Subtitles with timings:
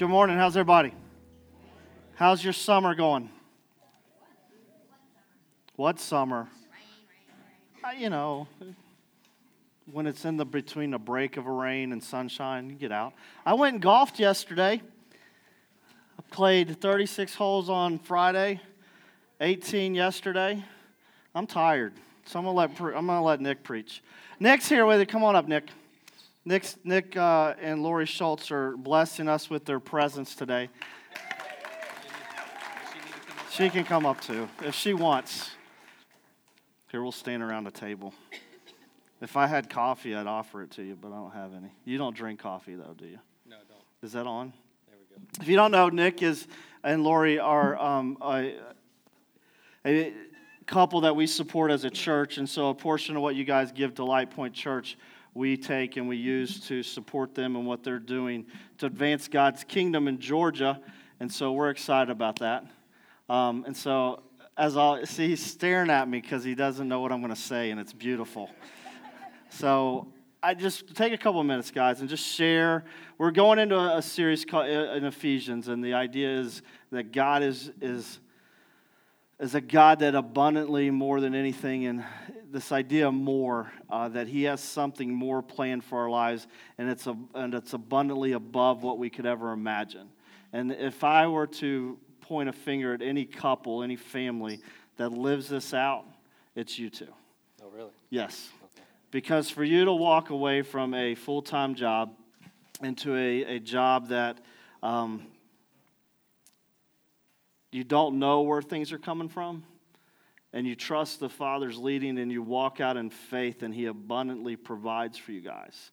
[0.00, 0.38] Good morning.
[0.38, 0.94] How's everybody?
[2.14, 3.28] How's your summer going?
[5.76, 6.48] What summer?
[7.84, 8.48] Uh, you know,
[9.92, 13.12] when it's in the between a break of a rain and sunshine, you get out.
[13.44, 14.80] I went and golfed yesterday.
[16.18, 18.58] I played 36 holes on Friday,
[19.42, 20.64] 18 yesterday.
[21.34, 21.92] I'm tired,
[22.24, 24.02] so I'm gonna let I'm gonna let Nick preach.
[24.38, 25.10] Nick's here with it.
[25.10, 25.68] Come on up, Nick.
[26.44, 30.70] Nick's, Nick uh, and Lori Schultz are blessing us with their presence today.
[33.50, 35.50] She can come up too if she wants.
[36.90, 38.14] Here, we'll stand around the table.
[39.20, 41.70] If I had coffee, I'd offer it to you, but I don't have any.
[41.84, 43.18] You don't drink coffee, though, do you?
[43.46, 43.82] No, I don't.
[44.02, 44.52] Is that on?
[44.88, 45.22] There we go.
[45.42, 46.48] If you don't know, Nick is
[46.82, 48.54] and Lori are um, a,
[49.84, 50.14] a
[50.66, 53.72] couple that we support as a church, and so a portion of what you guys
[53.72, 54.96] give to Light Point Church
[55.34, 58.46] we take and we use to support them and what they're doing
[58.78, 60.80] to advance God's kingdom in Georgia.
[61.20, 62.64] And so we're excited about that.
[63.28, 64.22] Um, and so,
[64.56, 67.40] as I see, he's staring at me because he doesn't know what I'm going to
[67.40, 68.50] say, and it's beautiful.
[69.50, 70.08] so,
[70.42, 72.84] I just take a couple of minutes, guys, and just share.
[73.18, 77.42] We're going into a, series called, uh, in Ephesians, and the idea is that God
[77.42, 78.20] is is
[79.40, 82.04] is a God that abundantly more than anything, and
[82.50, 87.06] this idea more uh, that He has something more planned for our lives, and it's
[87.06, 90.08] a, and it's abundantly above what we could ever imagine.
[90.52, 94.60] And if I were to point a finger at any couple, any family
[94.96, 96.04] that lives this out,
[96.54, 97.06] it's you two.
[97.62, 97.92] Oh, really?
[98.10, 98.50] Yes.
[98.62, 98.84] Okay.
[99.10, 102.14] Because for you to walk away from a full time job
[102.82, 104.38] into a, a job that
[104.82, 105.26] um,
[107.72, 109.64] you don't know where things are coming from,
[110.52, 114.56] and you trust the Father's leading, and you walk out in faith, and He abundantly
[114.56, 115.92] provides for you guys.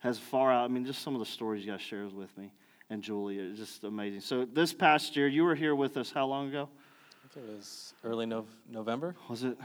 [0.00, 2.52] Has far out, I mean, just some of the stories you guys shared with me
[2.90, 4.20] and Julie, it's just amazing.
[4.20, 6.68] So, this past year, you were here with us how long ago?
[7.24, 9.14] I think it was early no- November.
[9.28, 9.56] Was it?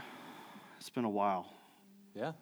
[0.78, 1.52] It's been a while.
[2.14, 2.32] Yeah.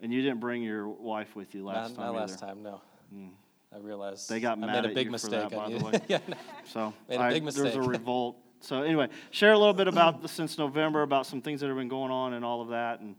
[0.00, 1.96] And you didn't bring your wife with you last not, time.
[1.96, 2.18] Not either.
[2.18, 2.80] last time, no.
[3.14, 3.30] Mm.
[3.72, 5.30] I realized they got mad I made a big mistake.
[5.30, 6.00] for that, by the way.
[6.08, 6.36] yeah, no.
[6.64, 7.64] So made a big I, mistake.
[7.64, 8.36] there's a revolt.
[8.64, 11.76] So anyway, share a little bit about the, since November about some things that have
[11.76, 13.14] been going on and all of that, and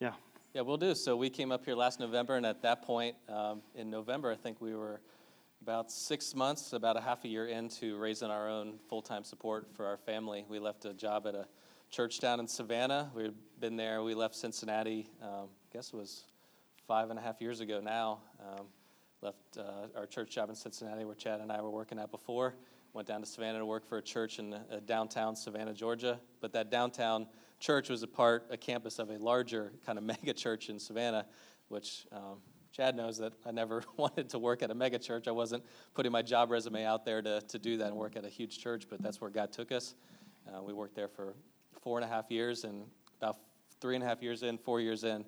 [0.00, 0.14] yeah.
[0.52, 0.96] Yeah, we'll do.
[0.96, 4.34] So we came up here last November, and at that point um, in November, I
[4.34, 5.00] think we were
[5.62, 9.86] about six months, about a half a year into raising our own full-time support for
[9.86, 10.44] our family.
[10.48, 11.46] We left a job at a
[11.88, 13.12] church down in Savannah.
[13.14, 14.02] We'd been there.
[14.02, 15.08] We left Cincinnati.
[15.22, 16.24] Um, I guess it was
[16.88, 18.22] five and a half years ago now.
[18.40, 18.66] Um,
[19.22, 22.56] left uh, our church job in Cincinnati, where Chad and I were working at before
[22.92, 26.20] went down to Savannah to work for a church in uh, downtown Savannah, Georgia.
[26.40, 27.26] But that downtown
[27.58, 31.26] church was a part, a campus of a larger kind of mega church in Savannah,
[31.68, 32.38] which um,
[32.72, 35.28] Chad knows that I never wanted to work at a mega church.
[35.28, 35.64] I wasn't
[35.94, 38.58] putting my job resume out there to, to do that and work at a huge
[38.58, 39.94] church, but that's where God took us.
[40.48, 41.34] Uh, we worked there for
[41.80, 42.84] four and a half years, and
[43.20, 43.36] about
[43.80, 45.24] three and a half years in, four years in,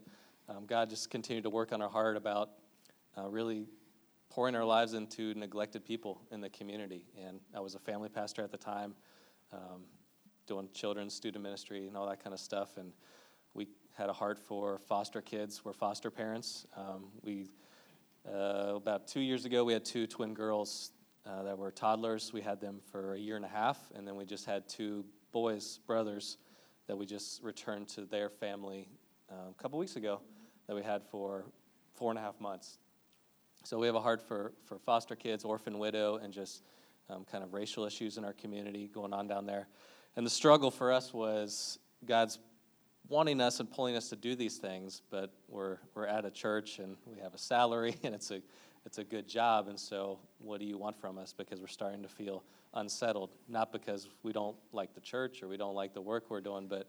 [0.49, 2.50] um, God just continued to work on our heart about
[3.17, 3.67] uh, really
[4.32, 7.04] pouring our lives into neglected people in the community.
[7.22, 8.94] And I was a family pastor at the time,
[9.53, 9.82] um,
[10.47, 12.78] doing children's student ministry and all that kind of stuff.
[12.78, 12.93] And
[13.53, 15.66] we had a heart for foster kids.
[15.66, 16.66] We're foster parents.
[16.75, 17.50] Um, we
[18.26, 20.93] uh, about two years ago, we had two twin girls
[21.26, 22.32] uh, that were toddlers.
[22.32, 25.04] We had them for a year and a half, and then we just had two
[25.32, 26.38] boys, brothers,
[26.87, 28.88] that we just returned to their family
[29.31, 30.20] uh, a couple weeks ago
[30.69, 31.44] that we had for
[31.97, 32.78] four and a half months.
[33.65, 36.62] So we have a heart for, for foster kids, orphan widow, and just
[37.09, 39.69] um, kind of racial issues in our community going on down there.
[40.17, 42.41] And the struggle for us was God's
[43.09, 46.81] wanting us and pulling us to do these things, but we're, we're at a church
[46.81, 48.43] and we have a salary and it's a,
[48.84, 49.69] it's a good job.
[49.69, 51.33] And so, what do you want from us?
[51.33, 52.43] Because we're starting to feel
[52.75, 56.41] unsettled, not because we don't like the church or we don't like the work we're
[56.41, 56.89] doing, but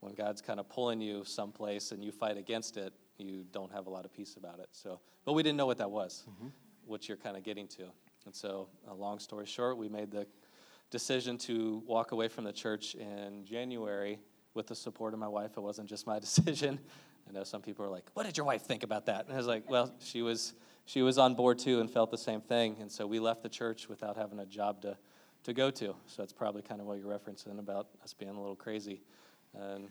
[0.00, 3.86] when God's kind of pulling you someplace and you fight against it, you don't have
[3.86, 4.68] a lot of peace about it.
[4.72, 6.48] So, but we didn't know what that was, mm-hmm.
[6.86, 7.84] what you're kind of getting to.
[8.24, 10.26] And so, a long story short, we made the
[10.90, 14.18] decision to walk away from the church in January
[14.54, 15.56] with the support of my wife.
[15.56, 16.78] It wasn't just my decision.
[17.28, 19.36] I know some people are like, "What did your wife think about that?" And I
[19.36, 20.54] was like, "Well, she was
[20.84, 23.48] she was on board too and felt the same thing." And so we left the
[23.48, 24.96] church without having a job to
[25.44, 25.94] to go to.
[26.06, 29.02] So that's probably kind of what you're referencing about us being a little crazy.
[29.54, 29.88] And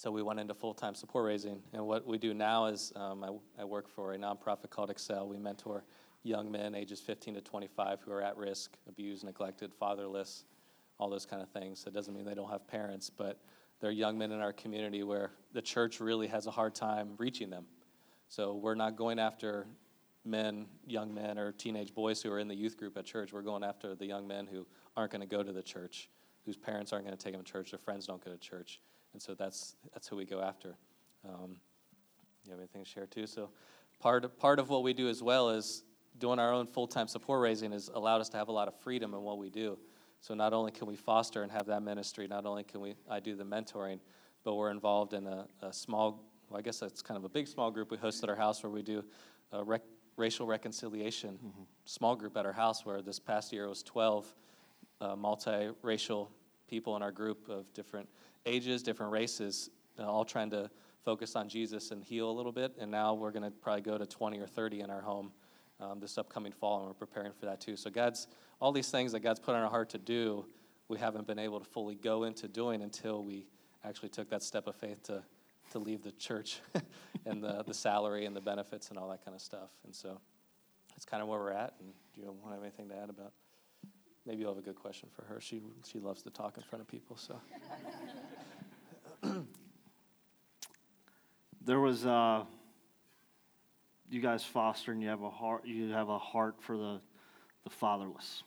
[0.00, 1.60] so we went into full time support raising.
[1.74, 5.28] And what we do now is um, I, I, work for a nonprofit called Excel.
[5.28, 5.84] We mentor
[6.22, 10.44] young men ages 15 to 25 who are at risk, abused, neglected, fatherless,
[10.98, 11.84] all those kind of things.
[11.84, 13.42] That doesn't mean they don't have parents, but
[13.78, 17.50] they're young men in our community where the church really has a hard time reaching
[17.50, 17.66] them.
[18.28, 19.66] So we're not going after
[20.24, 23.34] men, young men, or teenage boys who are in the youth group at church.
[23.34, 24.66] We're going after the young men who
[24.96, 26.08] aren't going to go to the church,
[26.46, 28.80] whose parents aren't going to take them to church, their friends don't go to church,
[29.12, 30.74] and so that's that's who we go after.
[31.28, 31.56] Um,
[32.44, 33.26] you have anything to share too?
[33.26, 33.50] So,
[34.00, 35.84] part part of what we do as well is
[36.18, 38.74] doing our own full time support raising has allowed us to have a lot of
[38.80, 39.78] freedom in what we do.
[40.20, 43.20] So not only can we foster and have that ministry, not only can we I
[43.20, 44.00] do the mentoring,
[44.44, 46.24] but we're involved in a, a small.
[46.48, 48.62] Well, I guess that's kind of a big small group we host at our house
[48.62, 49.04] where we do
[49.52, 49.82] rec-
[50.16, 51.62] racial reconciliation mm-hmm.
[51.84, 52.84] small group at our house.
[52.84, 54.26] Where this past year was 12
[55.00, 56.28] uh, multiracial
[56.68, 58.08] people in our group of different
[58.46, 60.70] ages, different races, uh, all trying to
[61.04, 62.76] focus on Jesus and heal a little bit.
[62.78, 65.32] And now we're going to probably go to 20 or 30 in our home
[65.80, 67.76] um, this upcoming fall, and we're preparing for that too.
[67.76, 68.26] So, God's
[68.60, 70.44] all these things that God's put on our heart to do,
[70.88, 73.46] we haven't been able to fully go into doing until we
[73.84, 75.22] actually took that step of faith to,
[75.72, 76.60] to leave the church
[77.26, 79.70] and the, the salary and the benefits and all that kind of stuff.
[79.84, 80.20] And so,
[80.90, 81.74] that's kind of where we're at.
[81.80, 83.32] And do you want to have anything to add about?
[84.30, 85.40] Maybe you'll have a good question for her.
[85.40, 87.16] She she loves to talk in front of people.
[87.16, 87.40] So.
[91.64, 92.06] there was.
[92.06, 92.44] Uh
[94.08, 97.00] you guys foster and you have a heart you have a heart for the
[97.64, 98.42] the fatherless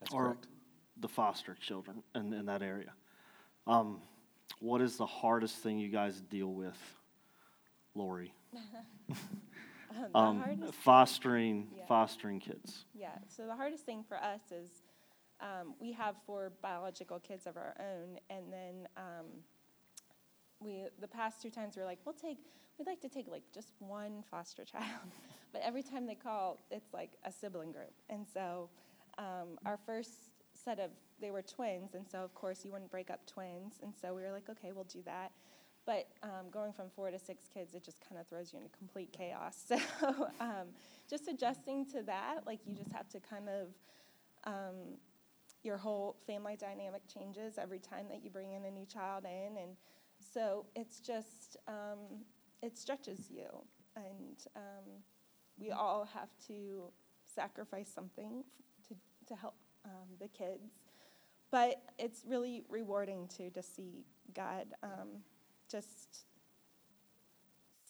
[0.00, 0.46] That's or correct.
[0.98, 2.92] the foster children in, in that area
[3.66, 4.00] um,
[4.60, 6.78] what is the hardest thing you guys deal with
[7.94, 8.32] lori
[10.14, 11.84] um, fostering yeah.
[11.86, 14.70] fostering kids yeah so the hardest thing for us is
[15.40, 19.26] um, we have four biological kids of our own and then um,
[20.60, 22.38] we the past two times we are like we'll take
[22.78, 24.84] we'd like to take like just one foster child.
[25.52, 27.92] but every time they call, it's like a sibling group.
[28.08, 28.68] And so
[29.18, 30.90] um, our first set of,
[31.20, 33.74] they were twins, and so of course you wouldn't break up twins.
[33.82, 35.32] And so we were like, okay, we'll do that.
[35.84, 38.70] But um, going from four to six kids, it just kind of throws you into
[38.76, 39.64] complete chaos.
[40.00, 40.68] So um,
[41.08, 43.68] just adjusting to that, like you just have to kind of,
[44.44, 44.98] um,
[45.62, 49.56] your whole family dynamic changes every time that you bring in a new child in.
[49.56, 49.76] And
[50.32, 52.24] so it's just, um,
[52.62, 53.46] it stretches you,
[53.96, 55.02] and um,
[55.58, 56.90] we all have to
[57.24, 58.44] sacrifice something
[58.88, 58.94] to,
[59.26, 60.72] to help um, the kids.
[61.50, 64.04] But it's really rewarding to to see
[64.34, 65.22] God um,
[65.70, 66.26] just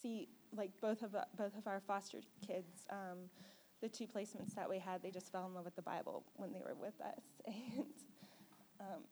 [0.00, 2.87] see like both of both of our foster kids.
[3.80, 6.52] The two placements that we had, they just fell in love with the Bible when
[6.52, 7.86] they were with us, and
[8.80, 9.02] um,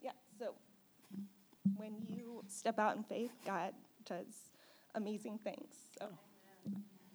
[0.00, 0.12] yeah.
[0.38, 0.54] So
[1.76, 3.72] when you step out in faith, God
[4.04, 4.50] does
[4.94, 5.74] amazing things.
[5.98, 6.08] So.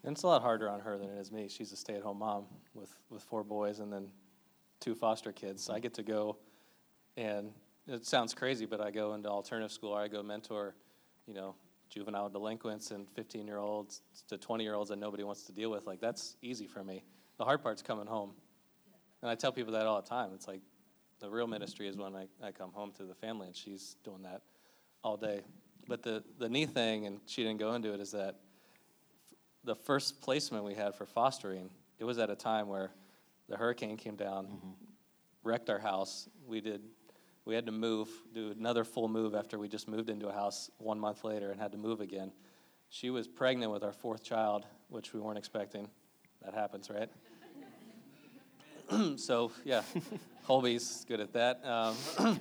[0.03, 1.47] And it's a lot harder on her than it is me.
[1.47, 4.07] She's a stay-at-home mom with, with four boys and then
[4.79, 5.63] two foster kids.
[5.63, 6.37] So I get to go,
[7.17, 7.51] and
[7.87, 9.91] it sounds crazy, but I go into alternative school.
[9.91, 10.75] Or I go mentor,
[11.27, 11.55] you know,
[11.91, 15.85] juvenile delinquents and 15-year-olds to 20-year-olds that nobody wants to deal with.
[15.85, 17.03] Like that's easy for me.
[17.37, 18.31] The hard part's coming home,
[19.21, 20.31] and I tell people that all the time.
[20.33, 20.61] It's like
[21.19, 24.23] the real ministry is when I, I come home to the family, and she's doing
[24.23, 24.41] that
[25.03, 25.41] all day.
[25.87, 28.39] But the, the neat thing, and she didn't go into it, is that
[29.63, 32.91] the first placement we had for fostering, it was at a time where
[33.49, 34.69] the hurricane came down, mm-hmm.
[35.43, 36.29] wrecked our house.
[36.47, 36.81] We did,
[37.45, 40.69] we had to move, do another full move after we just moved into a house
[40.77, 42.31] one month later and had to move again.
[42.89, 45.89] She was pregnant with our fourth child, which we weren't expecting.
[46.43, 47.09] That happens, right?
[49.17, 49.81] so yeah,
[50.43, 51.65] Holby's good at that.
[51.65, 51.95] Um,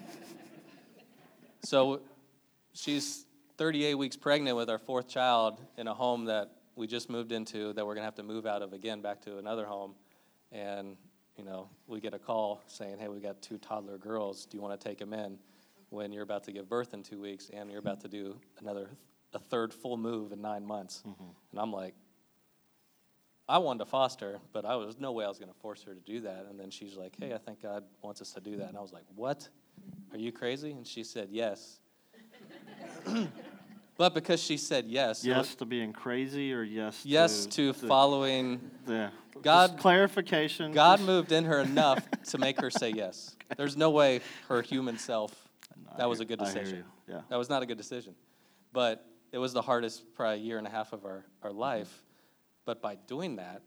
[1.64, 2.00] so
[2.72, 7.30] she's 38 weeks pregnant with our fourth child in a home that we just moved
[7.30, 9.94] into that we're going to have to move out of again back to another home.
[10.50, 10.96] And,
[11.40, 14.44] you know, we get a call saying, hey, we got two toddler girls.
[14.44, 15.38] Do you want to take them in
[15.88, 18.90] when you're about to give birth in two weeks and you're about to do another,
[19.32, 21.02] a third full move in nine months?
[21.08, 21.30] Mm-hmm.
[21.52, 21.94] And I'm like,
[23.48, 25.94] I wanted to foster, but I was no way I was going to force her
[25.94, 26.46] to do that.
[26.50, 28.68] And then she's like, hey, I think God wants us to do that.
[28.68, 29.48] And I was like, what?
[30.12, 30.72] Are you crazy?
[30.72, 31.80] And she said, yes.
[33.96, 35.24] but because she said yes.
[35.24, 39.08] Yes to being crazy or yes yes to, to following yeah.
[39.42, 40.72] God Just clarification.
[40.72, 43.36] God moved in her enough to make her say yes.
[43.56, 45.48] There's no way her human self
[45.96, 46.84] that was a good decision.
[47.08, 47.20] Yeah.
[47.28, 48.14] That was not a good decision.
[48.72, 52.04] But it was the hardest probably year and a half of our, our life.
[52.64, 53.62] But by doing that,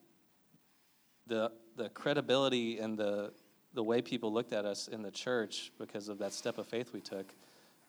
[1.27, 3.34] the the credibility and the
[3.74, 6.93] the way people looked at us in the church because of that step of faith
[6.93, 7.34] we took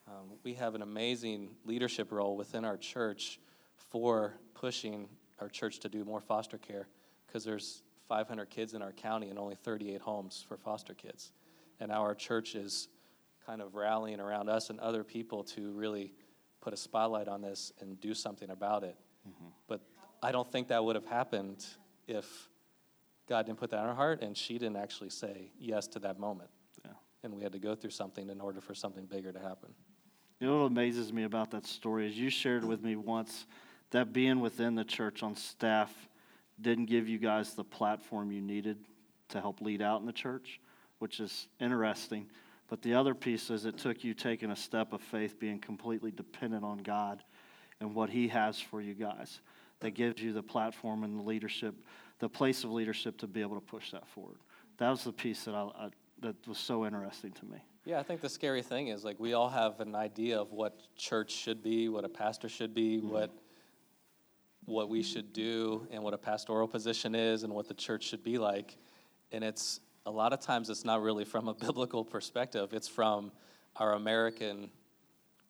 [0.06, 3.40] um, we have an amazing leadership role within our church
[3.76, 5.08] for pushing
[5.40, 6.86] our church to do more foster care
[7.34, 11.32] because there's 500 kids in our county and only 38 homes for foster kids.
[11.80, 12.86] And now our church is
[13.44, 16.12] kind of rallying around us and other people to really
[16.60, 18.96] put a spotlight on this and do something about it.
[19.28, 19.48] Mm-hmm.
[19.66, 19.80] But
[20.22, 21.66] I don't think that would have happened
[22.06, 22.48] if
[23.28, 26.20] God didn't put that in her heart and she didn't actually say yes to that
[26.20, 26.50] moment.
[26.84, 26.92] Yeah.
[27.24, 29.70] And we had to go through something in order for something bigger to happen.
[30.38, 33.46] You know what amazes me about that story is you shared with me once
[33.90, 35.92] that being within the church on staff
[36.60, 38.78] didn't give you guys the platform you needed
[39.28, 40.60] to help lead out in the church,
[40.98, 42.26] which is interesting.
[42.68, 46.10] But the other piece is it took you taking a step of faith, being completely
[46.10, 47.22] dependent on God
[47.80, 49.40] and what He has for you guys.
[49.80, 51.74] That gives you the platform and the leadership,
[52.20, 54.38] the place of leadership to be able to push that forward.
[54.78, 55.88] That was the piece that I, I
[56.20, 57.58] that was so interesting to me.
[57.84, 60.80] Yeah, I think the scary thing is like we all have an idea of what
[60.96, 63.10] church should be, what a pastor should be, mm-hmm.
[63.10, 63.30] what
[64.66, 68.22] what we should do, and what a pastoral position is, and what the church should
[68.22, 68.76] be like.
[69.32, 72.72] And it's a lot of times it's not really from a biblical perspective.
[72.72, 73.32] It's from
[73.76, 74.70] our American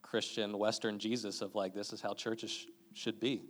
[0.02, 3.42] Christian Western Jesus of like this is how churches sh- should be,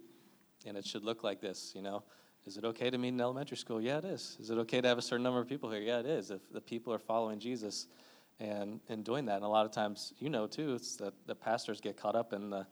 [0.66, 1.72] and it should look like this.
[1.74, 2.02] You know,
[2.46, 3.80] is it okay to meet in elementary school?
[3.80, 4.36] Yeah, it is.
[4.40, 5.80] Is it okay to have a certain number of people here?
[5.80, 6.30] Yeah, it is.
[6.30, 7.86] If the people are following Jesus
[8.40, 11.34] and and doing that, and a lot of times you know too, it's that the
[11.34, 12.66] pastors get caught up in the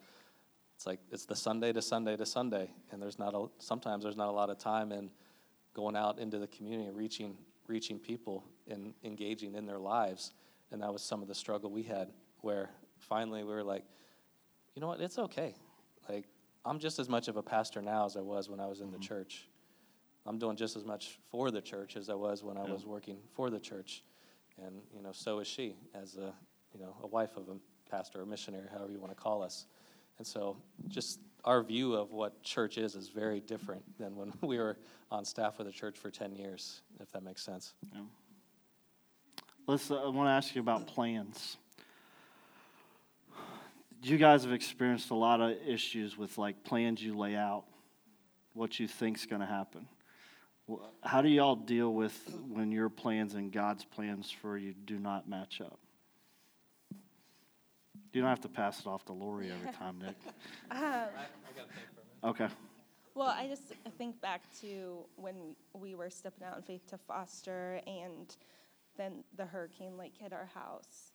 [0.83, 4.17] it's like it's the Sunday to Sunday to Sunday, and there's not a sometimes there's
[4.17, 5.11] not a lot of time in
[5.75, 7.37] going out into the community and reaching
[7.69, 10.33] reaching people and engaging in their lives.
[10.73, 12.09] And that was some of the struggle we had,
[12.41, 13.85] where finally we were like,
[14.75, 15.55] you know what, it's okay.
[16.09, 16.25] Like,
[16.65, 18.87] I'm just as much of a pastor now as I was when I was in
[18.87, 18.95] mm-hmm.
[18.95, 19.47] the church.
[20.27, 22.73] I'm doing just as much for the church as I was when I yeah.
[22.73, 24.03] was working for the church.
[24.61, 26.33] And, you know, so is she as a,
[26.75, 27.57] you know, a wife of a
[27.89, 29.67] pastor or missionary, however you want to call us.
[30.19, 30.57] And so
[30.89, 34.77] just our view of what church is is very different than when we were
[35.11, 37.75] on staff with the church for 10 years, if that makes sense.
[37.95, 38.01] Yeah.
[39.67, 41.57] Let's, uh, I want to ask you about plans.
[44.03, 47.65] You guys have experienced a lot of issues with like plans you lay out,
[48.55, 49.87] what you think's going to happen.
[51.03, 52.17] How do y'all deal with
[52.49, 55.79] when your plans and God's plans for you do not match up?
[58.13, 60.17] You don't have to pass it off to Lori every time, Nick.
[60.71, 61.09] Um,
[62.25, 62.49] okay.
[63.15, 63.63] Well, I just
[63.99, 68.35] think back to when we were stepping out in faith to foster, and
[68.97, 71.13] then the hurricane like hit our house,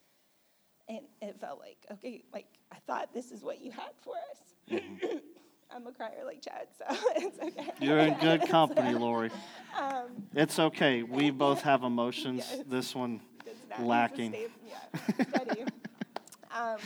[0.87, 4.81] and it felt like okay, like I thought this is what you had for us.
[4.81, 5.17] Mm-hmm.
[5.75, 6.85] I'm a crier like Chad, so
[7.17, 7.71] it's okay.
[7.81, 9.31] You're in good company, Lori.
[9.77, 11.03] Um, it's okay.
[11.03, 12.47] We both have emotions.
[12.49, 12.63] Yes.
[12.67, 13.19] This one
[13.79, 14.33] lacking.
[14.33, 15.65] yeah,
[16.57, 16.77] um,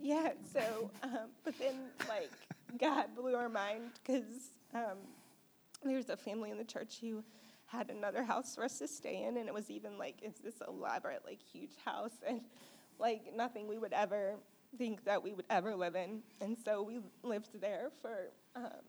[0.00, 1.76] yeah, so, um, but then,
[2.08, 2.30] like,
[2.78, 4.98] God blew our mind because um,
[5.82, 7.22] there's a family in the church who
[7.66, 10.60] had another house for us to stay in, and it was even like, it's this
[10.66, 12.40] elaborate, like, huge house, and
[12.98, 14.36] like, nothing we would ever
[14.78, 16.22] think that we would ever live in.
[16.40, 18.84] And so we lived there for, um,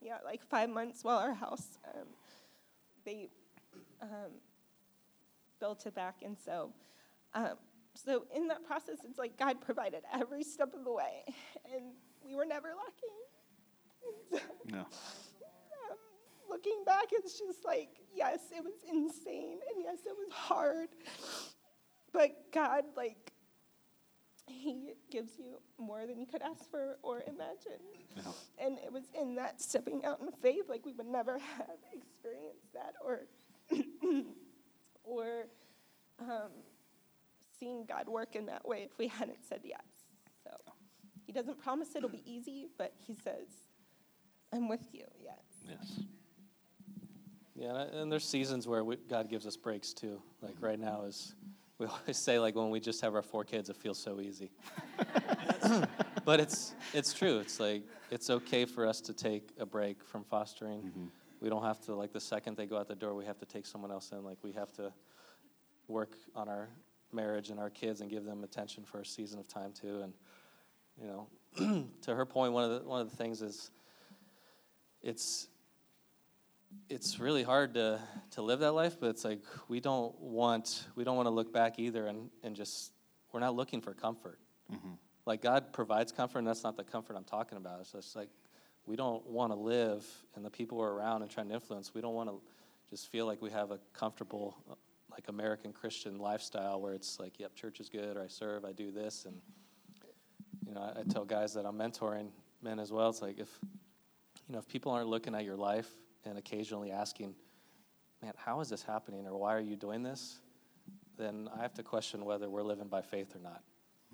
[0.00, 2.06] yeah, like five months while our house, um,
[3.04, 3.28] they
[4.02, 4.32] um,
[5.60, 6.16] built it back.
[6.24, 6.72] And so
[7.34, 7.56] um,
[8.04, 11.24] so in that process, it's like God provided every step of the way,
[11.74, 11.92] and
[12.24, 12.68] we were never
[14.30, 14.42] lacking.
[14.72, 14.80] no.
[14.80, 14.86] Um,
[16.48, 20.88] looking back, it's just like, yes, it was insane, and yes, it was hard.
[22.12, 23.32] But God, like,
[24.46, 27.82] He gives you more than you could ask for or imagine.
[28.16, 28.22] Yeah.
[28.64, 32.72] And it was in that stepping out in faith, like we would never have experienced
[32.74, 33.26] that or,
[35.04, 35.48] or,
[36.20, 36.50] um,
[37.58, 39.82] seen God work in that way if we hadn't said yes.
[40.44, 40.50] So
[41.26, 43.48] he doesn't promise it'll be easy, but he says,
[44.52, 45.36] I'm with you, yes.
[45.68, 46.00] Yes.
[47.54, 50.22] Yeah, and there's seasons where we, God gives us breaks too.
[50.40, 51.34] Like right now is,
[51.78, 54.50] we always say like when we just have our four kids, it feels so easy.
[56.24, 57.40] but it's it's true.
[57.40, 60.82] It's like it's okay for us to take a break from fostering.
[60.82, 61.06] Mm-hmm.
[61.40, 63.46] We don't have to like the second they go out the door, we have to
[63.46, 64.22] take someone else in.
[64.22, 64.92] Like we have to
[65.88, 66.68] work on our
[67.12, 70.00] marriage and our kids and give them attention for a season of time too.
[70.02, 70.12] And
[71.00, 73.70] you know, to her point, one of the one of the things is
[75.02, 75.48] it's
[76.88, 78.00] it's really hard to
[78.32, 81.52] to live that life, but it's like we don't want we don't want to look
[81.52, 82.92] back either and and just
[83.32, 84.38] we're not looking for comfort.
[84.72, 84.94] Mm-hmm.
[85.26, 87.80] Like God provides comfort, and that's not the comfort I'm talking about.
[87.80, 88.28] It's just like
[88.86, 92.00] we don't want to live, and the people we're around and trying to influence, we
[92.00, 92.40] don't want to
[92.90, 94.56] just feel like we have a comfortable
[95.18, 98.70] like American Christian lifestyle where it's like, yep, church is good, or I serve, I
[98.70, 99.34] do this, and
[100.64, 102.28] you know, I, I tell guys that I'm mentoring
[102.62, 103.08] men as well.
[103.08, 103.48] It's like if
[104.46, 105.88] you know if people aren't looking at your life
[106.24, 107.34] and occasionally asking,
[108.22, 110.38] man, how is this happening, or why are you doing this?
[111.16, 113.62] Then I have to question whether we're living by faith or not.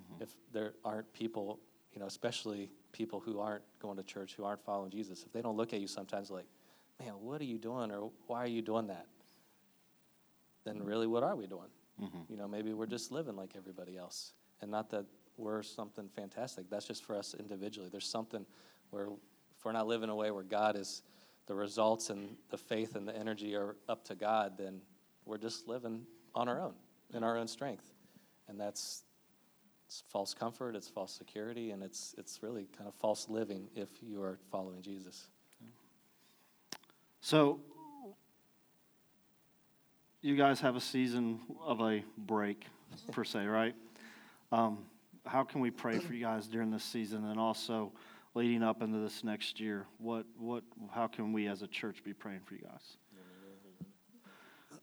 [0.01, 0.23] Mm-hmm.
[0.23, 1.61] If there aren't people,
[1.93, 5.43] you know, especially people who aren't going to church, who aren't following Jesus, if they
[5.43, 6.47] don't look at you sometimes like,
[6.99, 9.07] man, what are you doing or why are you doing that?
[10.65, 11.69] Then really, what are we doing?
[12.03, 12.21] Mm-hmm.
[12.29, 14.33] You know, maybe we're just living like everybody else.
[14.61, 15.05] And not that
[15.37, 16.71] we're something fantastic.
[16.71, 17.89] That's just for us individually.
[17.91, 18.47] There's something
[18.91, 21.03] where if we're not living a way where God is
[21.47, 24.81] the results and the faith and the energy are up to God, then
[25.25, 26.75] we're just living on our own,
[27.13, 27.93] in our own strength.
[28.49, 29.05] And that's
[30.09, 34.23] false comfort, it's false security, and it's, it's really kind of false living if you
[34.23, 35.29] are following Jesus.
[37.21, 37.61] So,
[40.25, 42.65] you guys have a season of a break,
[43.13, 43.75] per se, right?
[44.51, 44.79] Um,
[45.27, 47.93] how can we pray for you guys during this season and also
[48.33, 49.85] leading up into this next year?
[49.99, 50.65] What, what,
[50.95, 52.63] how can we as a church be praying for you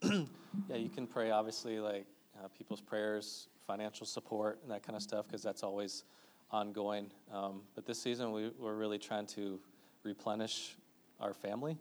[0.03, 0.27] guys?
[0.69, 2.05] yeah, you can pray, obviously, like
[2.37, 6.03] uh, people's prayers, financial support, and that kind of stuff, because that's always
[6.51, 7.09] ongoing.
[7.33, 9.59] Um, but this season, we, we're really trying to
[10.03, 10.75] replenish
[11.19, 11.79] our family,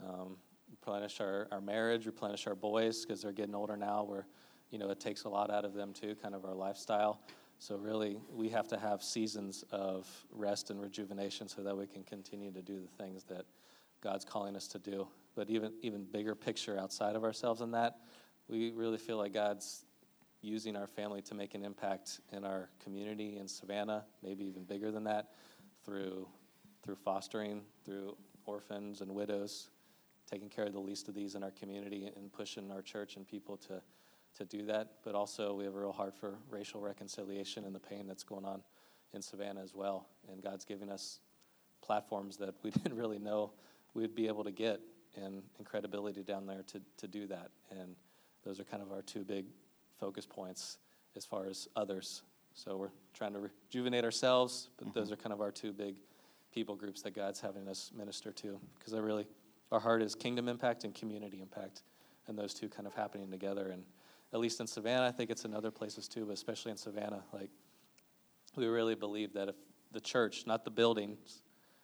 [0.00, 0.36] um,
[0.84, 4.26] replenish our, our marriage, replenish our boys, because they're getting older now, where,
[4.70, 7.22] you know, it takes a lot out of them, too, kind of our lifestyle.
[7.58, 12.02] So, really, we have to have seasons of rest and rejuvenation so that we can
[12.02, 13.46] continue to do the things that
[14.02, 15.08] God's calling us to do.
[15.34, 17.96] But even, even bigger picture outside of ourselves in that,
[18.48, 19.86] we really feel like God's
[20.42, 24.90] using our family to make an impact in our community in Savannah, maybe even bigger
[24.90, 25.30] than that,
[25.82, 26.28] through,
[26.82, 28.14] through fostering, through
[28.44, 29.70] orphans and widows,
[30.30, 33.26] taking care of the least of these in our community, and pushing our church and
[33.26, 33.80] people to
[34.36, 37.80] to do that, but also we have a real heart for racial reconciliation and the
[37.80, 38.62] pain that's going on
[39.12, 40.08] in Savannah as well.
[40.30, 41.20] And God's giving us
[41.82, 43.52] platforms that we didn't really know
[43.94, 44.80] we'd be able to get
[45.16, 47.50] and, and credibility down there to, to do that.
[47.70, 47.94] And
[48.44, 49.46] those are kind of our two big
[50.00, 50.78] focus points
[51.16, 52.22] as far as others.
[52.54, 54.98] So we're trying to rejuvenate ourselves, but mm-hmm.
[54.98, 55.96] those are kind of our two big
[56.52, 58.58] people groups that God's having us minister to.
[58.78, 59.26] Because I really,
[59.74, 61.82] our heart is kingdom impact and community impact,
[62.28, 63.68] and those two kind of happening together.
[63.68, 63.84] And
[64.34, 65.06] at least in Savannah.
[65.06, 67.50] I think it's in other places too, but especially in Savannah, like
[68.56, 69.54] we really believe that if
[69.92, 71.42] the church, not the buildings,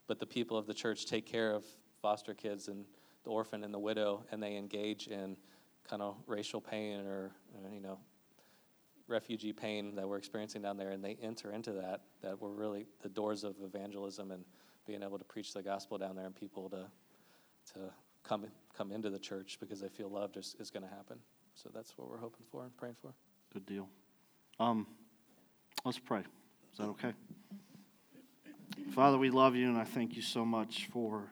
[0.08, 1.64] but the people of the church take care of
[2.02, 2.84] foster kids and
[3.22, 5.36] the orphan and the widow, and they engage in
[5.88, 7.98] kind of racial pain or, uh, you know
[9.06, 12.86] refugee pain that we're experiencing down there, and they enter into that, that we're really
[13.02, 14.44] the doors of evangelism and
[14.86, 16.86] being able to preach the gospel down there and people to
[17.74, 17.80] to
[18.22, 21.18] come come into the church because they feel loved is, is going to happen.
[21.54, 23.12] So that's what we're hoping for and praying for.
[23.52, 23.88] Good deal.
[24.58, 24.86] Um,
[25.84, 26.20] let's pray.
[26.20, 27.12] Is that okay?
[28.92, 31.30] Father, we love you, and I thank you so much for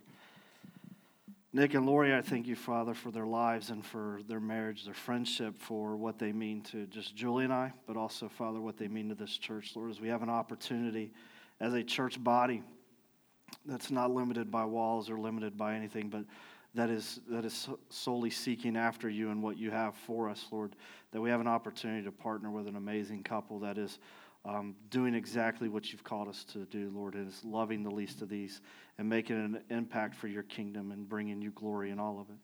[1.52, 2.14] Nick and Lori.
[2.14, 6.18] I thank you, Father, for their lives and for their marriage, their friendship, for what
[6.18, 9.36] they mean to just Julie and I, but also, Father, what they mean to this
[9.38, 11.12] church, Lord, as we have an opportunity
[11.60, 12.62] as a church body
[13.66, 16.24] that's not limited by walls or limited by anything, but
[16.74, 20.76] that is, that is solely seeking after you and what you have for us, Lord,
[21.12, 23.98] that we have an opportunity to partner with an amazing couple that is
[24.44, 28.22] um, doing exactly what you've called us to do, Lord, and is loving the least
[28.22, 28.60] of these
[28.98, 32.36] and making an impact for your kingdom and bringing you glory in all of it.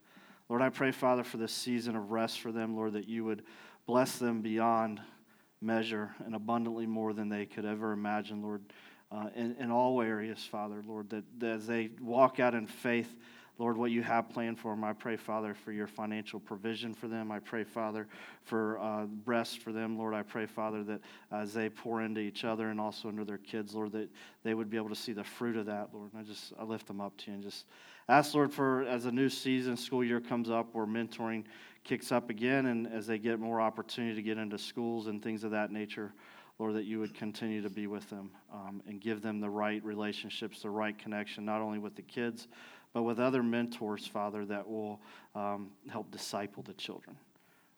[0.49, 3.45] Lord, I pray, Father, for this season of rest for them, Lord, that you would
[3.87, 5.01] bless them beyond
[5.61, 8.63] measure and abundantly more than they could ever imagine, Lord,
[9.15, 13.15] uh, in, in all areas, Father, Lord, that, that as they walk out in faith,
[13.59, 14.83] Lord, what you have planned for them.
[14.83, 17.31] I pray, Father, for your financial provision for them.
[17.31, 18.09] I pray, Father,
[18.43, 19.97] for uh, rest for them.
[19.97, 21.01] Lord, I pray, Father, that
[21.31, 24.09] as they pour into each other and also into their kids, Lord, that
[24.43, 26.13] they would be able to see the fruit of that, Lord.
[26.13, 27.67] And I just I lift them up to you and just
[28.09, 31.45] ask, Lord, for as a new season, school year comes up, where mentoring
[31.85, 35.45] kicks up again, and as they get more opportunity to get into schools and things
[35.45, 36.13] of that nature.
[36.59, 39.85] Lord, that you would continue to be with them um, and give them the right
[39.85, 42.47] relationships, the right connection, not only with the kids,
[42.93, 45.01] but with other mentors, Father, that will
[45.35, 47.17] um, help disciple the children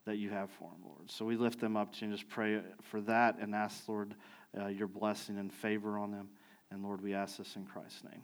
[0.04, 1.10] that you have for them, Lord.
[1.10, 4.14] So we lift them up to you and just pray for that and ask, Lord,
[4.58, 6.28] uh, your blessing and favor on them.
[6.70, 8.22] And Lord, we ask this in Christ's name.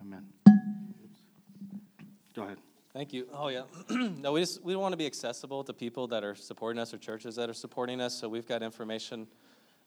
[0.00, 0.26] Amen.
[2.34, 2.58] Go ahead.
[2.92, 3.26] Thank you.
[3.32, 3.62] Oh yeah.
[3.90, 6.98] no, we just we want to be accessible to people that are supporting us or
[6.98, 8.18] churches that are supporting us.
[8.18, 9.26] So we've got information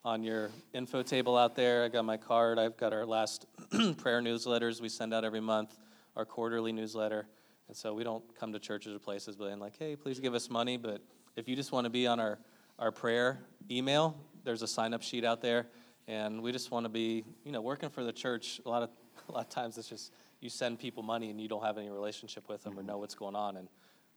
[0.05, 1.83] on your info table out there.
[1.83, 2.59] I got my card.
[2.59, 3.47] I've got our last
[3.97, 5.79] prayer newsletters we send out every month
[6.15, 7.27] our quarterly newsletter.
[7.67, 10.47] And so we don't come to churches or places being like, hey, please give us
[10.47, 10.77] money.
[10.77, 11.01] But
[11.35, 12.37] if you just want to be on our,
[12.77, 13.39] our prayer
[13.71, 15.65] email, there's a sign up sheet out there.
[16.07, 18.61] And we just want to be, you know, working for the church.
[18.63, 18.91] A lot of,
[19.29, 21.89] a lot of times it's just you send people money and you don't have any
[21.89, 22.89] relationship with them or mm-hmm.
[22.89, 23.57] know what's going on.
[23.57, 23.67] And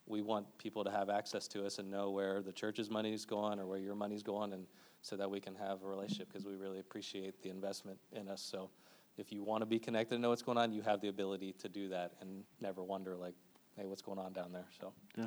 [0.08, 3.24] we want people to have access to us and know where the church's money is
[3.24, 4.66] going or where your money's going, and
[5.02, 8.42] so that we can have a relationship because we really appreciate the investment in us.
[8.42, 8.70] So
[9.16, 11.54] if you want to be connected and know what's going on, you have the ability
[11.60, 13.34] to do that and never wonder like,
[13.76, 14.66] hey, what's going on down there?
[14.80, 15.26] So Yeah.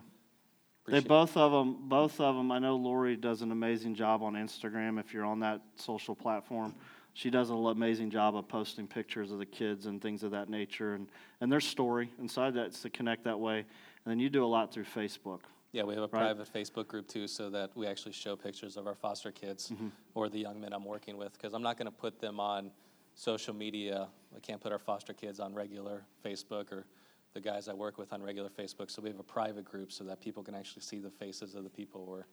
[0.87, 1.09] They appreciate it.
[1.09, 2.51] both of them, both of them.
[2.51, 4.99] I know Lori does an amazing job on Instagram.
[4.99, 6.73] If you're on that social platform,
[7.13, 10.49] she does an amazing job of posting pictures of the kids and things of that
[10.49, 11.07] nature, and
[11.39, 13.59] and their story inside that's to connect that way.
[13.59, 15.41] And then you do a lot through Facebook.
[15.73, 16.35] Yeah, we have a Right.
[16.35, 19.87] private Facebook group too, so that we actually show pictures of our foster kids Mm-hmm.
[20.15, 22.71] or the young men I'm working with, because I'm not going to put them on
[23.15, 24.09] social media.
[24.35, 26.85] I can't put our foster kids on regular Facebook or
[27.33, 28.91] the guys I work with on regular Facebook.
[28.91, 31.63] So we have a private group so that people can actually see the faces of
[31.63, 32.25] the people we're,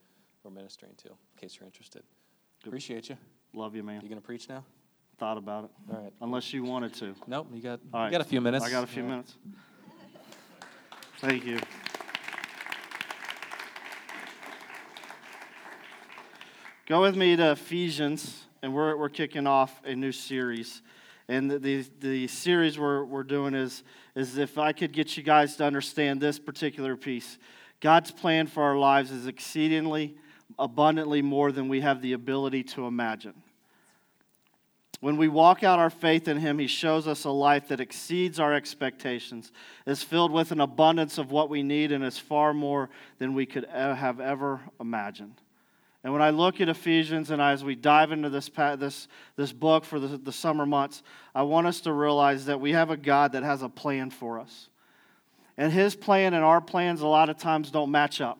[0.42, 2.02] we're ministering to, in case you're interested.
[2.66, 3.16] Appreciate you.
[3.54, 4.00] Love you, man.
[4.02, 4.64] You going to preach now?
[5.18, 5.70] Thought about it.
[5.92, 6.12] All right.
[6.20, 7.14] Unless you wanted to.
[7.28, 8.64] Nope, you got, All you got a few minutes.
[8.64, 9.14] I got a few All right.
[9.14, 9.36] minutes.
[11.20, 11.58] Thank you.
[16.88, 20.80] Go with me to Ephesians, and we're, we're kicking off a new series.
[21.28, 23.82] And the, the, the series we're, we're doing is,
[24.14, 27.36] is if I could get you guys to understand this particular piece
[27.80, 30.16] God's plan for our lives is exceedingly,
[30.58, 33.34] abundantly more than we have the ability to imagine.
[35.00, 38.40] When we walk out our faith in Him, He shows us a life that exceeds
[38.40, 39.52] our expectations,
[39.86, 43.44] is filled with an abundance of what we need, and is far more than we
[43.44, 45.34] could have ever imagined.
[46.08, 49.84] And when I look at Ephesians and as we dive into this, this, this book
[49.84, 51.02] for the, the summer months,
[51.34, 54.40] I want us to realize that we have a God that has a plan for
[54.40, 54.70] us.
[55.58, 58.38] And His plan and our plans a lot of times don't match up.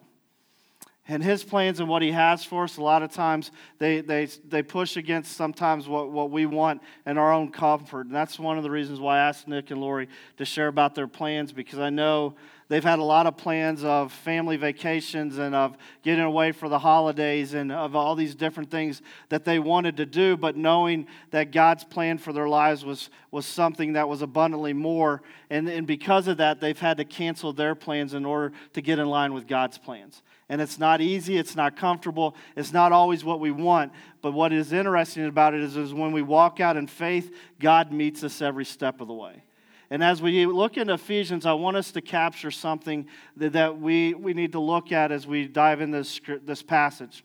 [1.10, 4.26] And his plans and what he has for us, a lot of times they, they,
[4.26, 8.06] they push against sometimes what, what we want and our own comfort.
[8.06, 10.94] And that's one of the reasons why I asked Nick and Lori to share about
[10.94, 12.34] their plans because I know
[12.68, 16.78] they've had a lot of plans of family vacations and of getting away for the
[16.78, 21.50] holidays and of all these different things that they wanted to do, but knowing that
[21.50, 25.22] God's plan for their lives was, was something that was abundantly more.
[25.50, 28.98] And, and because of that, they've had to cancel their plans in order to get
[28.98, 30.22] in line with God's plans.
[30.50, 33.92] And it's not easy, it's not comfortable, it's not always what we want.
[34.22, 37.92] But what is interesting about it is, is when we walk out in faith, God
[37.92, 39.42] meets us every step of the way.
[39.90, 44.12] And as we look into Ephesians, I want us to capture something that, that we,
[44.14, 47.24] we need to look at as we dive in this, this passage.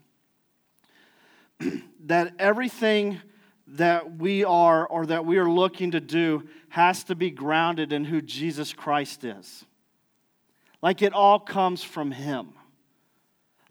[2.06, 3.20] that everything
[3.68, 8.06] that we are or that we are looking to do has to be grounded in
[8.06, 9.66] who Jesus Christ is.
[10.82, 12.50] Like it all comes from Him.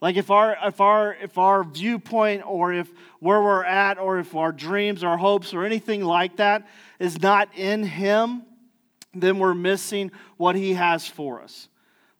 [0.01, 4.35] Like if our if our if our viewpoint or if where we're at or if
[4.35, 6.67] our dreams, our hopes or anything like that
[6.99, 8.43] is not in him,
[9.13, 11.67] then we're missing what he has for us.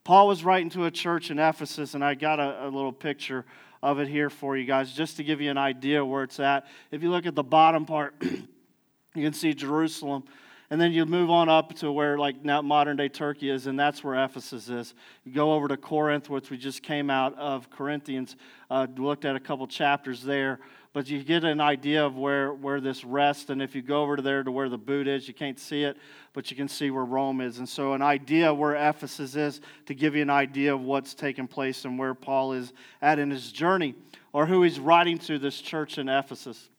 [0.03, 3.45] Paul was writing to a church in Ephesus, and I got a, a little picture
[3.81, 6.65] of it here for you guys, just to give you an idea where it's at.
[6.91, 10.23] If you look at the bottom part, you can see Jerusalem.
[10.69, 13.79] And then you move on up to where, like, now modern day Turkey is, and
[13.79, 14.95] that's where Ephesus is.
[15.23, 18.35] You go over to Corinth, which we just came out of Corinthians,
[18.71, 20.59] uh, looked at a couple chapters there,
[20.93, 23.49] but you get an idea of where, where this rests.
[23.49, 25.83] And if you go over to there to where the boot is, you can't see
[25.83, 25.97] it,
[26.33, 27.57] but you can see where Rome is.
[27.57, 31.47] And so, an idea where Ephesus is to give you an idea of what's taking
[31.47, 33.95] place and where Paul is at in his journey,
[34.31, 36.69] or who he's writing to this church in Ephesus.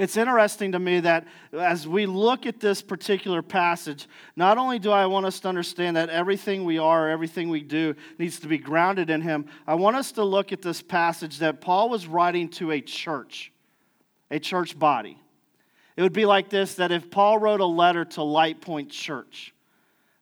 [0.00, 4.90] It's interesting to me that as we look at this particular passage, not only do
[4.90, 8.56] I want us to understand that everything we are, everything we do needs to be
[8.56, 12.48] grounded in Him, I want us to look at this passage that Paul was writing
[12.52, 13.52] to a church,
[14.30, 15.18] a church body.
[15.98, 19.52] It would be like this that if Paul wrote a letter to Light Point Church,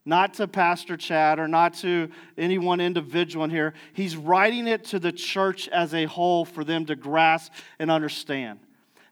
[0.05, 4.87] not to Pastor Chad or not to any one individual in here, he's writing it
[4.87, 8.59] to the church as a whole for them to grasp and understand.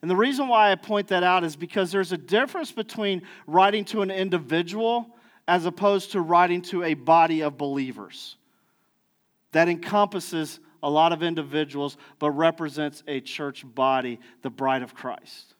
[0.07, 3.85] And the reason why I point that out is because there's a difference between writing
[3.87, 5.16] to an individual
[5.49, 8.37] as opposed to writing to a body of believers
[9.51, 15.57] that encompasses a lot of individuals but represents a church body, the bride of Christ.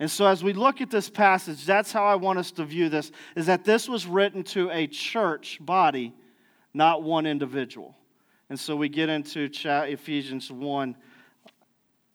[0.00, 2.88] And so as we look at this passage, that's how I want us to view
[2.88, 6.12] this is that this was written to a church body,
[6.74, 7.96] not one individual.
[8.48, 10.96] And so we get into Ephesians 1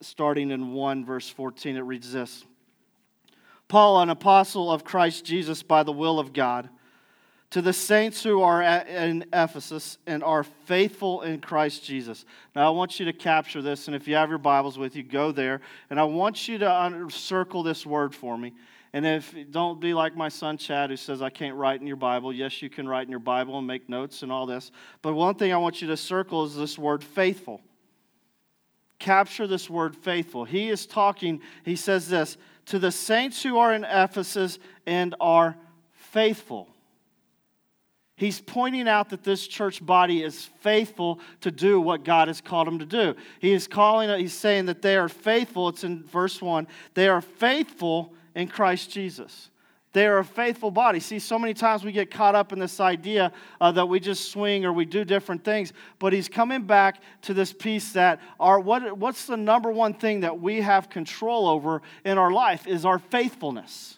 [0.01, 2.43] starting in 1 verse 14 it reads this
[3.67, 6.69] Paul an apostle of Christ Jesus by the will of God
[7.51, 12.25] to the saints who are in Ephesus and are faithful in Christ Jesus.
[12.53, 15.03] Now, I want you to capture this, and if you have your Bibles with you,
[15.03, 15.61] go there.
[15.89, 18.53] And I want you to circle this word for me.
[18.91, 21.95] And if don't be like my son Chad who says I can't write in your
[21.95, 22.33] Bible.
[22.33, 24.71] Yes, you can write in your Bible and make notes and all this.
[25.01, 27.61] But one thing I want you to circle is this word faithful.
[28.99, 30.45] Capture this word faithful.
[30.45, 35.55] He is talking, he says this, to the saints who are in Ephesus and are
[35.91, 36.69] faithful.
[38.17, 42.67] He's pointing out that this church body is faithful to do what God has called
[42.67, 43.15] them to do.
[43.39, 45.67] He is calling he's saying that they are faithful.
[45.67, 46.67] It's in verse 1.
[46.93, 49.49] They are faithful in Christ Jesus.
[49.95, 50.99] They are a faithful body.
[50.99, 53.31] See, so many times we get caught up in this idea
[53.61, 57.33] uh, that we just swing or we do different things, but he's coming back to
[57.33, 61.81] this piece that our, what, what's the number one thing that we have control over
[62.03, 63.97] in our life is our faithfulness.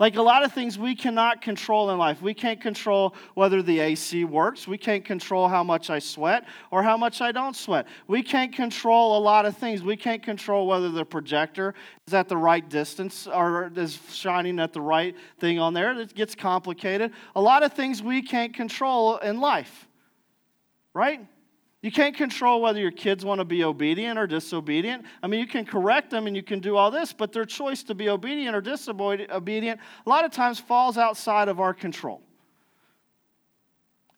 [0.00, 2.20] Like a lot of things we cannot control in life.
[2.20, 4.66] We can't control whether the AC works.
[4.66, 7.86] We can't control how much I sweat or how much I don't sweat.
[8.08, 9.84] We can't control a lot of things.
[9.84, 11.74] We can't control whether the projector
[12.08, 15.96] is at the right distance or is shining at the right thing on there.
[15.96, 17.12] It gets complicated.
[17.36, 19.86] A lot of things we can't control in life,
[20.92, 21.24] right?
[21.84, 25.04] You can't control whether your kids want to be obedient or disobedient.
[25.22, 27.82] I mean, you can correct them and you can do all this, but their choice
[27.82, 29.28] to be obedient or disobedient
[30.06, 32.22] a lot of times falls outside of our control.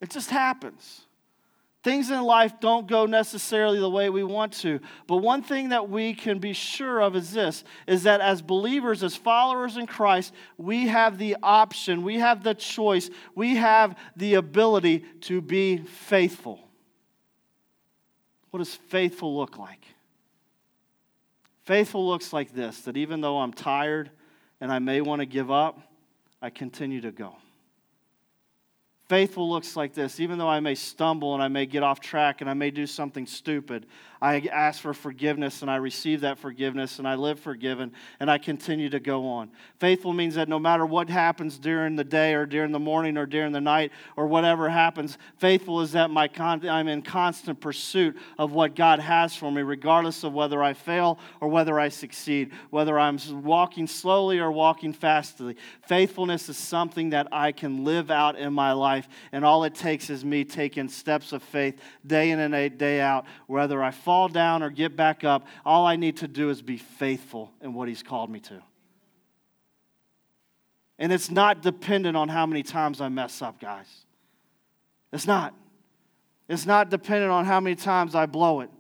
[0.01, 1.07] It just happens.
[1.83, 4.79] Things in life don't go necessarily the way we want to.
[5.09, 9.03] But one thing that we can be sure of is this is that as believers,
[9.03, 14.35] as followers in Christ, we have the option, we have the choice, we have the
[14.35, 16.66] ability to be faithful.
[18.57, 19.85] What does faithful look like?
[21.65, 24.11] Faithful looks like this that even though I'm tired
[24.63, 25.79] and I may want to give up,
[26.41, 27.37] I continue to go.
[29.11, 30.21] Faithful looks like this.
[30.21, 32.87] Even though I may stumble and I may get off track and I may do
[32.87, 33.85] something stupid,
[34.21, 38.39] I ask for forgiveness and I receive that forgiveness and I live forgiven and I
[38.39, 39.51] continue to go on.
[39.79, 43.27] Faithful means that no matter what happens during the day or during the morning or
[43.27, 48.17] during the night or whatever happens, faithful is that my con- I'm in constant pursuit
[48.39, 52.53] of what God has for me, regardless of whether I fail or whether I succeed,
[52.71, 55.57] whether I'm walking slowly or walking fastly.
[55.87, 59.09] Faithfulness is something that I can live out in my life.
[59.33, 63.27] And all it takes is me taking steps of faith day in and day out.
[63.47, 66.77] Whether I fall down or get back up, all I need to do is be
[66.77, 68.63] faithful in what He's called me to.
[70.97, 73.89] And it's not dependent on how many times I mess up, guys.
[75.13, 75.55] It's not.
[76.49, 78.71] It's not dependent on how many times I blow it.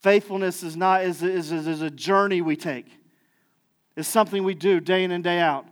[0.00, 2.86] Faithfulness is not is, is, is a journey we take.
[3.94, 5.66] It's something we do day in and day out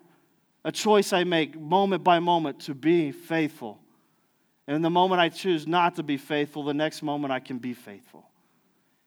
[0.62, 3.81] a choice I make moment by moment to be faithful.
[4.68, 7.72] And the moment I choose not to be faithful, the next moment I can be
[7.72, 8.26] faithful.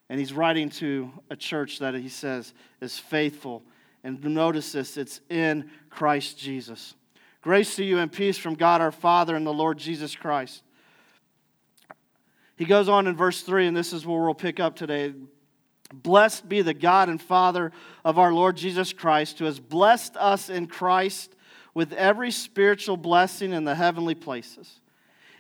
[0.10, 3.64] And he's writing to a church that he says is faithful.
[4.04, 6.96] And notice this it's in Christ Jesus.
[7.42, 10.64] Grace to you and peace from God our Father and the Lord Jesus Christ.
[12.56, 15.14] He goes on in verse 3, and this is where we'll pick up today.
[15.94, 17.72] Blessed be the God and Father
[18.04, 21.36] of our Lord Jesus Christ, who has blessed us in Christ
[21.74, 24.80] with every spiritual blessing in the heavenly places,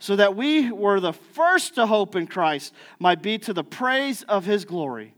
[0.00, 4.22] so that we were the first to hope in Christ might be to the praise
[4.24, 5.14] of his glory.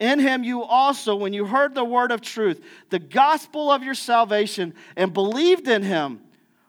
[0.00, 3.94] In him you also, when you heard the word of truth, the gospel of your
[3.94, 6.20] salvation, and believed in him,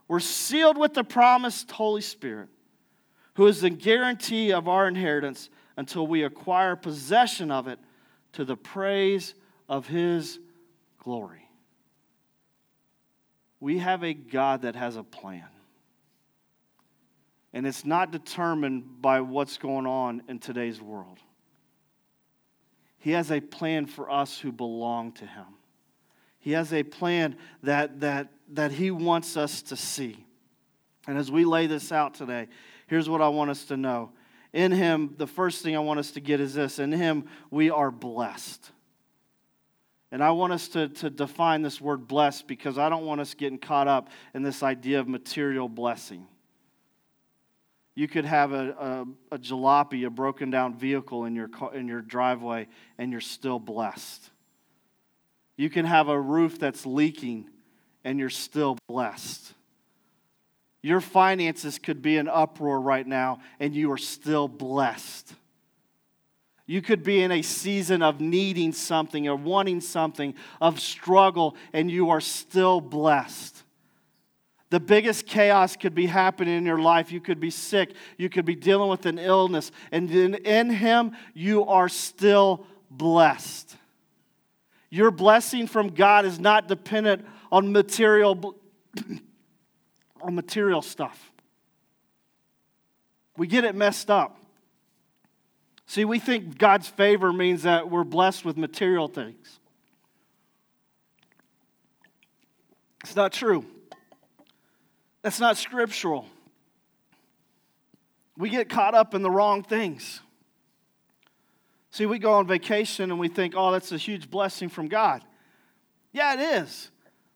[0.09, 2.49] were sealed with the promised Holy Spirit,
[3.35, 7.79] who is the guarantee of our inheritance until we acquire possession of it
[8.33, 9.35] to the praise
[9.69, 10.39] of his
[10.99, 11.49] glory.
[13.59, 15.47] We have a God that has a plan.
[17.57, 21.17] And it's not determined by what's going on in today's world.
[22.99, 25.47] He has a plan for us who belong to Him.
[26.37, 30.23] He has a plan that, that, that He wants us to see.
[31.07, 32.47] And as we lay this out today,
[32.85, 34.11] here's what I want us to know.
[34.53, 37.71] In Him, the first thing I want us to get is this in Him, we
[37.71, 38.69] are blessed.
[40.11, 43.33] And I want us to, to define this word blessed because I don't want us
[43.33, 46.27] getting caught up in this idea of material blessing.
[47.97, 52.03] You could have a, a, a jalopy, a broken down vehicle in your, in your
[52.03, 52.67] driveway,
[52.99, 54.29] and you're still blessed.
[55.55, 57.49] You can have a roof that's leaking,
[58.03, 59.51] and you're still blessed.
[60.83, 65.33] Your finances could be in uproar right now, and you are still blessed.
[66.67, 71.89] You could be in a season of needing something or wanting something, of struggle, and
[71.89, 73.63] you are still blessed.
[74.69, 77.11] The biggest chaos could be happening in your life.
[77.11, 77.93] You could be sick.
[78.17, 79.71] You could be dealing with an illness.
[79.91, 83.75] And in, in Him, you are still blessed.
[84.89, 88.57] Your blessing from God is not dependent on material,
[90.21, 91.31] on material stuff.
[93.37, 94.37] We get it messed up.
[95.85, 99.59] See, we think God's favor means that we're blessed with material things.
[103.03, 103.65] It's not true.
[105.21, 106.25] That's not scriptural.
[108.37, 110.21] We get caught up in the wrong things.
[111.91, 115.23] See, we go on vacation and we think, oh, that's a huge blessing from God.
[116.11, 116.91] Yeah, it is.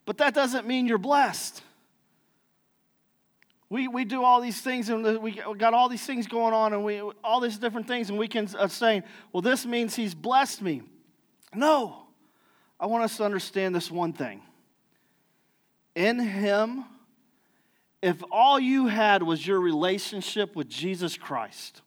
[0.05, 1.63] But that doesn't mean you're blessed.
[3.69, 6.83] We, we do all these things and we got all these things going on and
[6.83, 10.61] we all these different things and we can uh, say, well, this means he's blessed
[10.61, 10.81] me.
[11.55, 12.03] No.
[12.79, 14.41] I want us to understand this one thing.
[15.95, 16.83] In him,
[18.01, 21.81] if all you had was your relationship with Jesus Christ,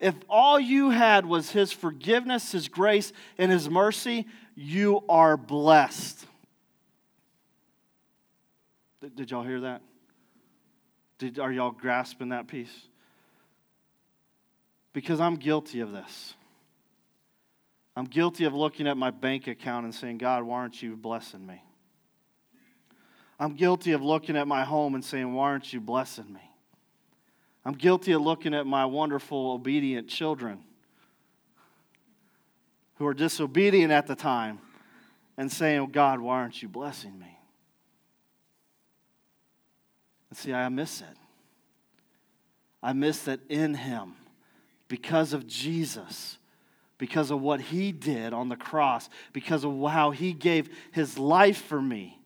[0.00, 6.26] if all you had was his forgiveness, his grace, and his mercy, you are blessed.
[9.14, 9.82] Did y'all hear that?
[11.18, 12.86] Did, are y'all grasping that piece?
[14.92, 16.34] Because I'm guilty of this.
[17.96, 21.44] I'm guilty of looking at my bank account and saying, God, why aren't you blessing
[21.44, 21.62] me?
[23.38, 26.40] I'm guilty of looking at my home and saying, why aren't you blessing me?
[27.64, 30.60] I'm guilty of looking at my wonderful, obedient children
[32.96, 34.58] who are disobedient at the time
[35.36, 37.38] and saying, oh, God, why aren't you blessing me?
[40.30, 41.16] And see, I miss it.
[42.82, 44.14] I miss that in Him,
[44.88, 46.38] because of Jesus,
[46.96, 51.62] because of what He did on the cross, because of how He gave His life
[51.64, 52.17] for me,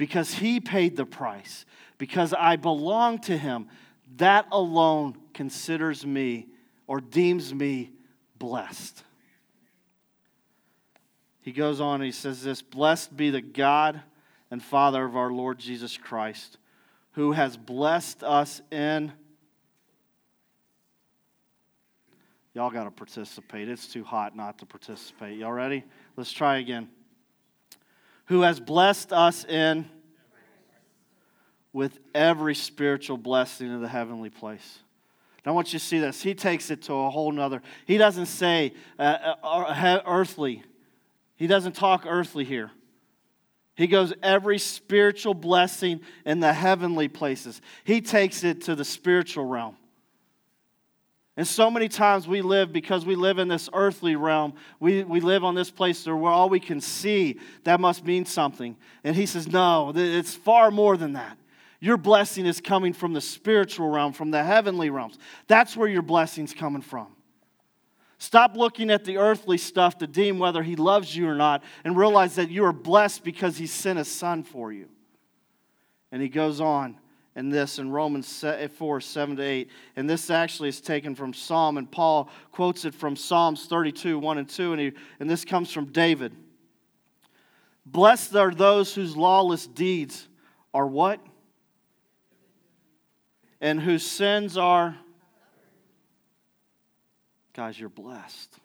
[0.00, 1.66] because He paid the price,
[1.98, 3.68] because I belong to Him,
[4.16, 6.46] that alone considers me
[6.86, 7.90] or deems me
[8.38, 9.04] blessed.
[11.42, 14.00] He goes on he says this Blessed be the God
[14.50, 16.56] and Father of our Lord Jesus Christ
[17.12, 19.12] who has blessed us in.
[22.54, 23.68] Y'all got to participate.
[23.68, 25.36] It's too hot not to participate.
[25.36, 25.84] Y'all ready?
[26.16, 26.88] Let's try again.
[28.30, 29.88] Who has blessed us in
[31.72, 34.78] with every spiritual blessing of the heavenly place.
[35.46, 36.22] I want you to see this.
[36.22, 37.62] He takes it to a whole nother.
[37.86, 40.62] He doesn't say uh, uh, earthly.
[41.36, 42.70] He doesn't talk earthly here.
[43.74, 47.60] He goes every spiritual blessing in the heavenly places.
[47.82, 49.76] He takes it to the spiritual realm.
[51.40, 54.52] And so many times we live because we live in this earthly realm.
[54.78, 58.76] We, we live on this place where all we can see, that must mean something.
[59.04, 61.38] And he says, no, it's far more than that.
[61.80, 65.18] Your blessing is coming from the spiritual realm, from the heavenly realms.
[65.46, 67.06] That's where your blessing's coming from.
[68.18, 71.96] Stop looking at the earthly stuff to deem whether he loves you or not and
[71.96, 74.90] realize that you are blessed because he sent a son for you.
[76.12, 76.99] And he goes on
[77.36, 79.70] in this in Romans eh, 4 7 to 8.
[79.96, 84.38] And this actually is taken from Psalm, and Paul quotes it from Psalms 32 1
[84.38, 84.72] and 2.
[84.72, 86.34] And, he, and this comes from David.
[87.86, 90.28] Blessed are those whose lawless deeds
[90.72, 91.20] are what?
[93.60, 94.96] And whose sins are
[97.52, 98.58] Guys, you're blessed.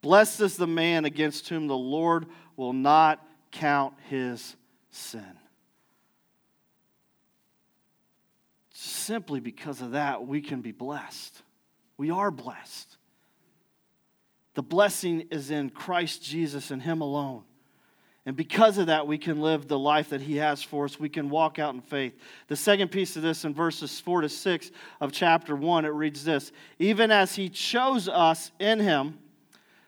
[0.00, 4.56] Blessed is the man against whom the Lord will not count his
[4.90, 5.39] sin.
[8.82, 11.42] Simply because of that, we can be blessed.
[11.98, 12.96] We are blessed.
[14.54, 17.42] The blessing is in Christ Jesus and Him alone.
[18.24, 20.98] And because of that, we can live the life that He has for us.
[20.98, 22.14] We can walk out in faith.
[22.48, 24.70] The second piece of this in verses 4 to 6
[25.02, 29.18] of chapter 1, it reads this Even as He chose us in Him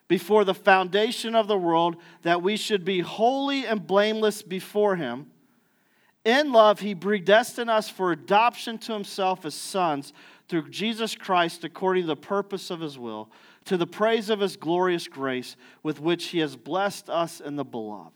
[0.06, 5.30] before the foundation of the world, that we should be holy and blameless before Him.
[6.24, 10.12] In love, he predestined us for adoption to himself as sons
[10.48, 13.30] through Jesus Christ according to the purpose of his will,
[13.64, 17.64] to the praise of his glorious grace with which he has blessed us in the
[17.64, 18.12] beloved.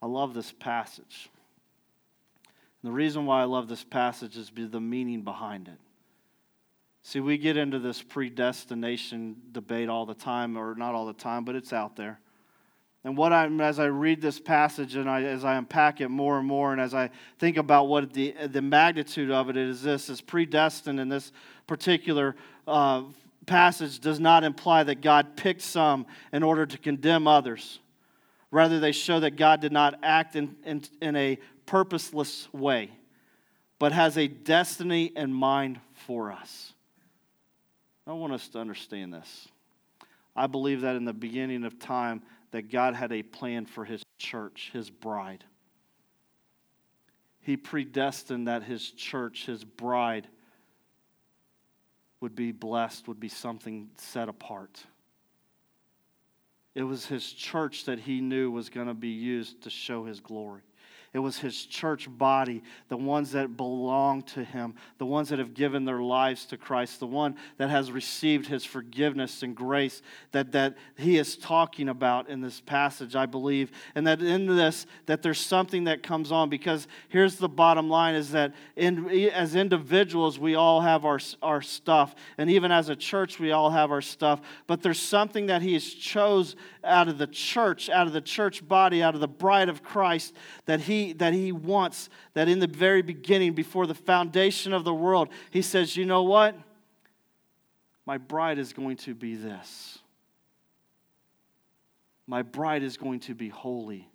[0.00, 1.30] I love this passage.
[2.82, 5.78] And the reason why I love this passage is the meaning behind it.
[7.02, 11.44] See, we get into this predestination debate all the time, or not all the time,
[11.44, 12.18] but it's out there.
[13.04, 16.38] And what I'm, as I read this passage and I, as I unpack it more
[16.38, 20.08] and more, and as I think about what the, the magnitude of it is, this
[20.08, 21.30] is predestined in this
[21.66, 22.34] particular
[22.66, 23.02] uh,
[23.44, 27.78] passage does not imply that God picked some in order to condemn others.
[28.50, 32.90] Rather, they show that God did not act in, in, in a purposeless way,
[33.78, 36.72] but has a destiny in mind for us.
[38.06, 39.48] I want us to understand this.
[40.36, 44.02] I believe that in the beginning of time, that God had a plan for his
[44.18, 45.44] church, his bride.
[47.40, 50.28] He predestined that his church, his bride,
[52.20, 54.82] would be blessed, would be something set apart.
[56.74, 60.20] It was his church that he knew was going to be used to show his
[60.20, 60.62] glory.
[61.14, 65.54] It was his church body, the ones that belong to him, the ones that have
[65.54, 70.02] given their lives to Christ, the one that has received his forgiveness and grace
[70.32, 73.70] that, that he is talking about in this passage, I believe.
[73.94, 78.16] And that in this, that there's something that comes on because here's the bottom line
[78.16, 82.16] is that in, as individuals, we all have our, our stuff.
[82.38, 84.40] And even as a church, we all have our stuff.
[84.66, 88.66] But there's something that he has chose out of the church, out of the church
[88.66, 90.34] body, out of the bride of Christ
[90.66, 94.94] that he that he wants, that in the very beginning, before the foundation of the
[94.94, 96.56] world, he says, You know what?
[98.06, 99.98] My bride is going to be this.
[102.26, 104.08] My bride is going to be holy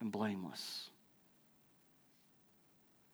[0.00, 0.88] and blameless.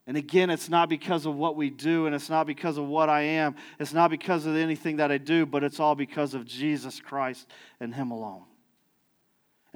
[0.07, 3.11] And again, it's not because of what we do and it's not because of what
[3.11, 3.57] I am.
[3.79, 7.47] It's not because of anything that I do, but it's all because of Jesus Christ
[7.79, 8.45] and Him alone.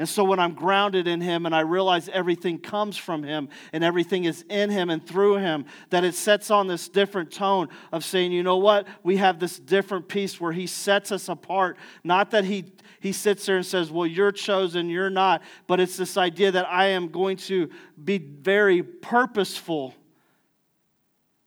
[0.03, 3.85] And so when I'm grounded in Him and I realize everything comes from Him and
[3.85, 8.05] everything is in Him and through Him, that it sets on this different tone of
[8.05, 8.89] saying, you know what?
[9.05, 11.77] We have this different piece where He sets us apart.
[12.03, 15.97] Not that He, he sits there and says, well, you're chosen, you're not, but it's
[15.97, 17.71] this idea that I am going to
[18.03, 19.95] be very purposeful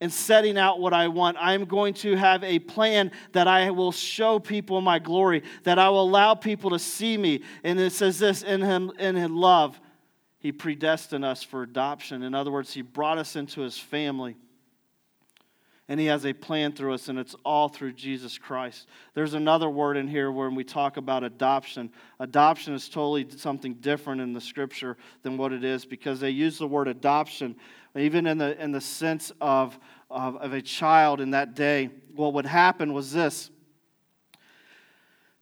[0.06, 1.36] and setting out what I want.
[1.40, 5.90] I'm going to have a plan that I will show people my glory, that I
[5.90, 7.42] will allow people to see me.
[7.64, 9.82] And it says this in him in his love,
[10.38, 12.22] he predestined us for adoption.
[12.22, 14.36] In other words, he brought us into his family.
[15.88, 18.88] And he has a plan through us, and it's all through Jesus Christ.
[19.16, 21.92] There's another word in here when we talk about adoption.
[22.20, 26.60] Adoption is totally something different in the scripture than what it is because they use
[26.60, 27.56] the word adoption
[27.98, 29.78] even in the, in the sense of,
[30.10, 33.50] of, of a child in that day, what would happen was this.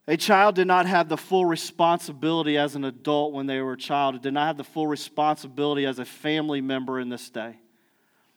[0.08, 3.78] A child did not have the full responsibility as an adult when they were a
[3.78, 4.16] child.
[4.16, 7.58] It did not have the full responsibility as a family member in this day.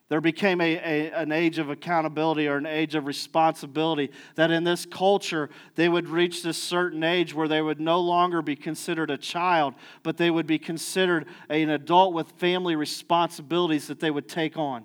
[0.08, 4.62] There became a, a, an age of accountability or an age of responsibility that in
[4.62, 9.10] this culture they would reach this certain age where they would no longer be considered
[9.10, 9.74] a child,
[10.04, 14.84] but they would be considered an adult with family responsibilities that they would take on.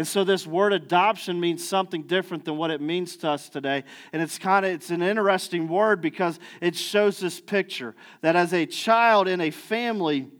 [0.00, 3.84] And so this word adoption means something different than what it means to us today.
[4.14, 8.54] And it's kind of it's an interesting word because it shows this picture that as
[8.54, 10.30] a child in a family,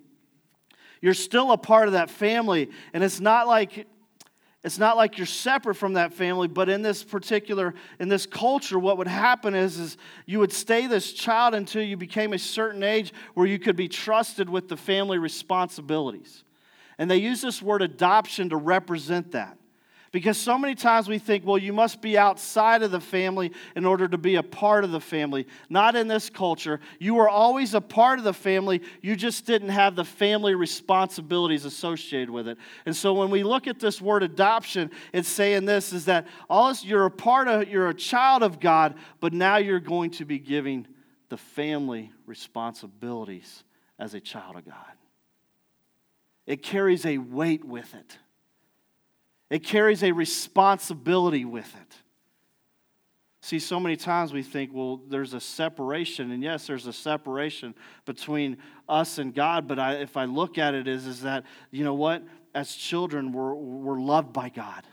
[1.02, 2.70] you're still a part of that family.
[2.94, 3.86] And it's not like
[4.64, 8.78] it's not like you're separate from that family, but in this particular, in this culture,
[8.78, 12.82] what would happen is, is you would stay this child until you became a certain
[12.82, 16.44] age where you could be trusted with the family responsibilities.
[17.00, 19.56] And they use this word adoption to represent that.
[20.12, 23.86] Because so many times we think, well, you must be outside of the family in
[23.86, 25.46] order to be a part of the family.
[25.70, 26.78] Not in this culture.
[26.98, 31.64] You were always a part of the family, you just didn't have the family responsibilities
[31.64, 32.58] associated with it.
[32.84, 36.68] And so when we look at this word adoption, it's saying this is that all
[36.68, 40.26] this, you're a part of, you're a child of God, but now you're going to
[40.26, 40.86] be giving
[41.30, 43.64] the family responsibilities
[43.98, 44.74] as a child of God.
[46.46, 48.18] It carries a weight with it.
[49.50, 51.96] It carries a responsibility with it.
[53.42, 57.74] See, so many times we think, well, there's a separation, and yes, there's a separation
[58.04, 59.66] between us and God.
[59.66, 62.22] But I, if I look at it, is is that you know what?
[62.54, 64.86] As children, we're we're loved by God.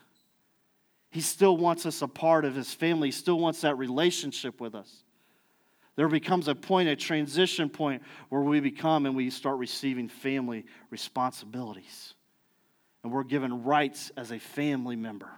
[1.11, 3.09] He still wants us a part of His family.
[3.09, 5.03] He still wants that relationship with us.
[5.97, 10.65] There becomes a point, a transition point, where we become and we start receiving family
[10.91, 12.13] responsibilities.
[13.03, 15.29] And we're given rights as a family member.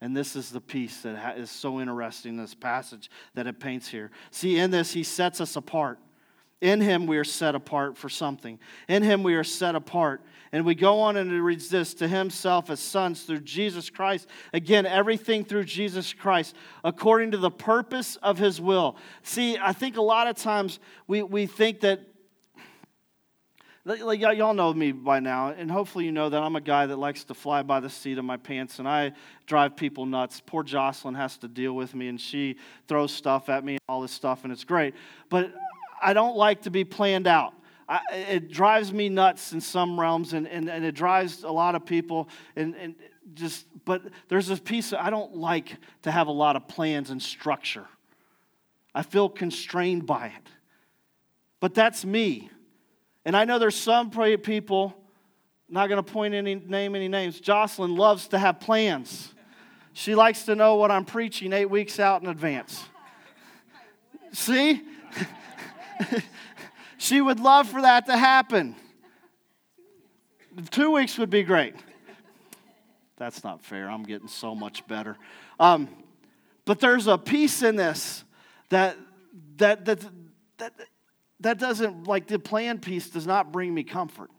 [0.00, 4.12] And this is the piece that is so interesting, this passage that it paints here.
[4.30, 5.98] See, in this, he sets us apart.
[6.60, 8.60] In him, we are set apart for something.
[8.88, 10.22] In him, we are set apart.
[10.54, 14.28] And we go on and reads this to himself as sons through Jesus Christ.
[14.52, 18.96] Again, everything through Jesus Christ, according to the purpose of his will.
[19.24, 20.78] See, I think a lot of times
[21.08, 22.06] we, we think that
[23.84, 26.98] like y'all know me by now, and hopefully you know that I'm a guy that
[26.98, 29.12] likes to fly by the seat of my pants, and I
[29.46, 30.40] drive people nuts.
[30.46, 34.02] Poor Jocelyn has to deal with me, and she throws stuff at me and all
[34.02, 34.94] this stuff, and it's great.
[35.30, 35.52] But
[36.00, 37.54] I don't like to be planned out.
[37.88, 41.74] I, it drives me nuts in some realms, and, and, and it drives a lot
[41.74, 42.94] of people, and, and
[43.34, 43.66] just.
[43.84, 47.86] But there's this piece I don't like to have a lot of plans and structure.
[48.94, 50.48] I feel constrained by it.
[51.60, 52.50] But that's me.
[53.24, 54.94] And I know there's some people,
[55.68, 57.40] not going to point any name any names.
[57.40, 59.32] Jocelyn loves to have plans.
[59.94, 62.84] She likes to know what I'm preaching eight weeks out in advance.
[64.32, 64.82] See?
[67.04, 68.74] she would love for that to happen.
[70.70, 71.74] Two weeks would be great.
[73.16, 73.90] That's not fair.
[73.90, 75.16] I'm getting so much better.
[75.60, 75.88] Um,
[76.64, 78.24] but there's a piece in this
[78.70, 78.96] that
[79.56, 80.00] that that
[80.58, 80.72] that
[81.40, 84.30] that doesn't, like the plan piece, does not bring me comfort.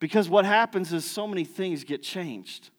[0.00, 2.70] Because what happens is so many things get changed.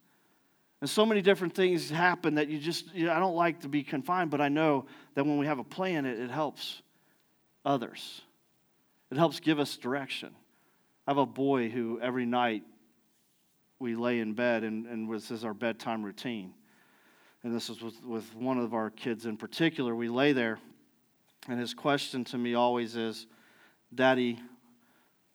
[0.82, 3.70] And so many different things happen that you just, you know, I don't like to
[3.70, 4.86] be confined, but I know
[5.16, 6.82] that when we have a plan, it, it helps
[7.64, 8.22] others.
[9.14, 10.32] It helps give us direction.
[11.06, 12.64] I have a boy who every night
[13.78, 16.56] we lay in bed, and, and this is our bedtime routine.
[17.44, 19.94] And this is with, with one of our kids in particular.
[19.96, 20.58] We lay there
[21.48, 23.28] and his question to me always is
[23.94, 24.40] Daddy,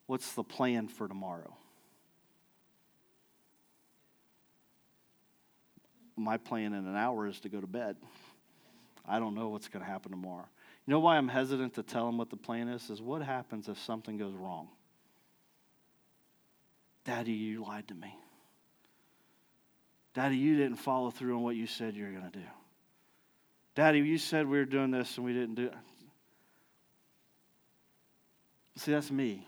[0.06, 1.56] what's the plan for tomorrow?
[6.16, 7.96] My plan in an hour is to go to bed.
[9.06, 10.48] I don't know what's going to happen tomorrow.
[10.88, 12.88] You know why I'm hesitant to tell him what the plan is?
[12.88, 14.68] Is what happens if something goes wrong?
[17.04, 18.16] Daddy, you lied to me.
[20.14, 22.44] Daddy, you didn't follow through on what you said you were going to do.
[23.74, 25.74] Daddy, you said we were doing this and we didn't do it.
[28.76, 29.46] See, that's me.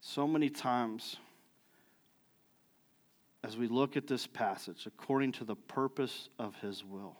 [0.00, 1.16] So many times,
[3.42, 7.16] as we look at this passage, according to the purpose of His will,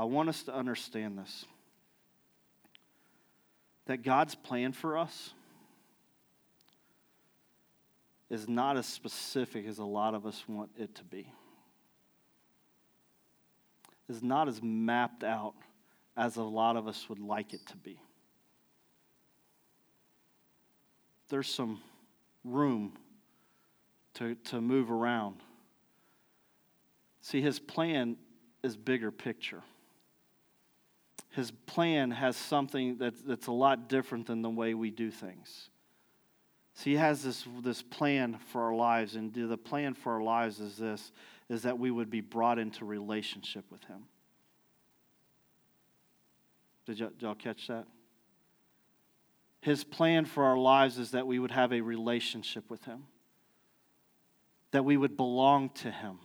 [0.00, 1.44] I want us to understand this
[3.84, 5.34] that God's plan for us
[8.30, 11.30] is not as specific as a lot of us want it to be.
[14.08, 15.52] Is not as mapped out
[16.16, 18.00] as a lot of us would like it to be.
[21.28, 21.82] There's some
[22.42, 22.94] room
[24.14, 25.42] to, to move around.
[27.20, 28.16] See, his plan
[28.62, 29.62] is bigger picture.
[31.30, 35.70] His plan has something that's, that's a lot different than the way we do things.
[36.74, 40.60] See, he has this, this plan for our lives, and the plan for our lives
[40.60, 41.12] is this,
[41.48, 44.04] is that we would be brought into relationship with him.
[46.86, 47.86] Did did y'all catch that?
[49.60, 53.04] His plan for our lives is that we would have a relationship with Him,
[54.70, 56.18] that we would belong to Him.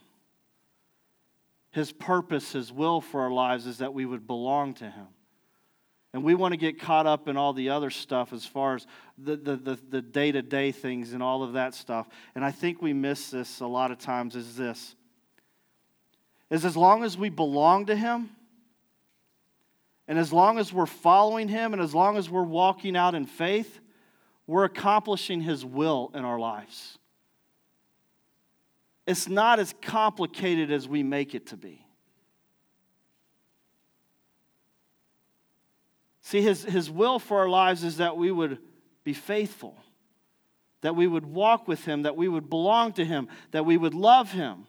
[1.76, 5.08] His purpose, His will for our lives is that we would belong to Him.
[6.14, 8.88] And we want to get caught up in all the other stuff as far as
[9.18, 12.08] the, the, the, the day-to-day things and all of that stuff.
[12.34, 14.96] And I think we miss this a lot of times is this.
[16.50, 18.30] Is as long as we belong to Him,
[20.08, 23.26] and as long as we're following Him and as long as we're walking out in
[23.26, 23.82] faith,
[24.48, 27.00] we're accomplishing His will in our lives.
[29.06, 31.86] It's not as complicated as we make it to be.
[36.22, 38.58] See, his, his will for our lives is that we would
[39.04, 39.78] be faithful,
[40.82, 43.94] that we would walk with Him, that we would belong to Him, that we would
[43.94, 44.66] love Him.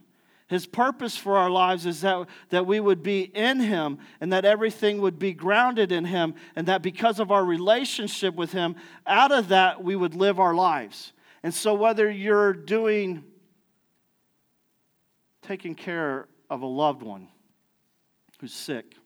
[0.48, 4.44] His purpose for our lives is that, that we would be in Him and that
[4.44, 8.76] everything would be grounded in Him, and that because of our relationship with Him,
[9.06, 11.14] out of that we would live our lives.
[11.42, 13.24] And so, whether you're doing,
[15.46, 17.28] taking care of a loved one
[18.40, 18.96] who's sick,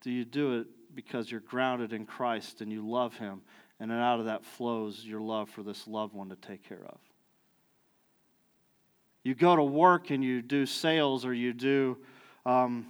[0.00, 3.42] do you do it because you're grounded in Christ and you love Him,
[3.80, 6.84] and then out of that flows your love for this loved one to take care
[6.86, 6.98] of?
[9.24, 11.98] You go to work and you do sales or you do
[12.44, 12.86] um,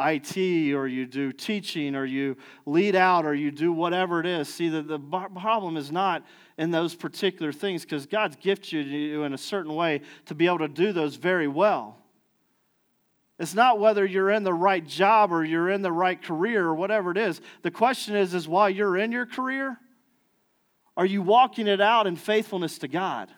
[0.00, 2.36] IT or you do teaching or you
[2.66, 4.52] lead out or you do whatever it is.
[4.52, 6.24] See, the, the problem is not
[6.58, 10.58] in those particular things because God's gifted you in a certain way to be able
[10.58, 11.98] to do those very well.
[13.38, 16.74] It's not whether you're in the right job or you're in the right career or
[16.74, 17.40] whatever it is.
[17.62, 19.78] The question is, is while you're in your career,
[20.96, 23.30] are you walking it out in faithfulness to God?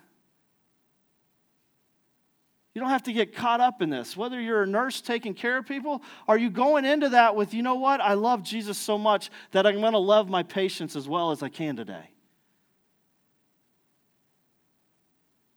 [2.75, 4.17] You don't have to get caught up in this.
[4.17, 7.63] Whether you're a nurse taking care of people, are you going into that with, you
[7.63, 11.07] know what, I love Jesus so much that I'm going to love my patients as
[11.07, 12.09] well as I can today?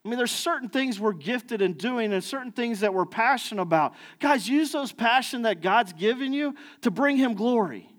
[0.04, 3.64] I mean, there's certain things we're gifted in doing and certain things that we're passionate
[3.64, 3.96] about.
[4.20, 7.90] Guys, use those passion that God's given you to bring Him glory.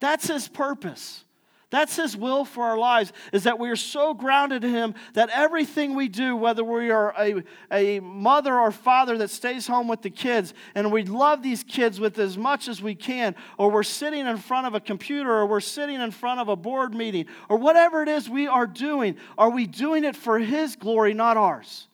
[0.00, 1.24] That's His purpose.
[1.72, 5.30] That's His will for our lives, is that we are so grounded in Him that
[5.30, 7.42] everything we do, whether we are a,
[7.72, 11.98] a mother or father that stays home with the kids and we love these kids
[11.98, 15.46] with as much as we can, or we're sitting in front of a computer or
[15.46, 19.16] we're sitting in front of a board meeting, or whatever it is we are doing,
[19.38, 21.88] are we doing it for His glory, not ours?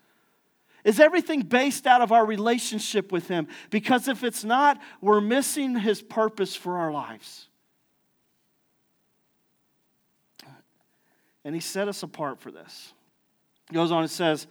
[0.82, 3.46] Is everything based out of our relationship with Him?
[3.70, 7.47] Because if it's not, we're missing His purpose for our lives.
[11.44, 12.92] And he set us apart for this.
[13.68, 14.46] He goes on and says,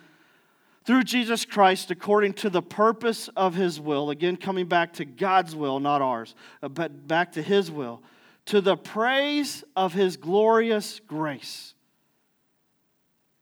[0.87, 5.53] through Jesus Christ, according to the purpose of his will, again, coming back to God's
[5.53, 6.33] will, not ours,
[6.63, 8.01] uh, but back to his will,
[8.45, 11.73] to the praise of his glorious grace.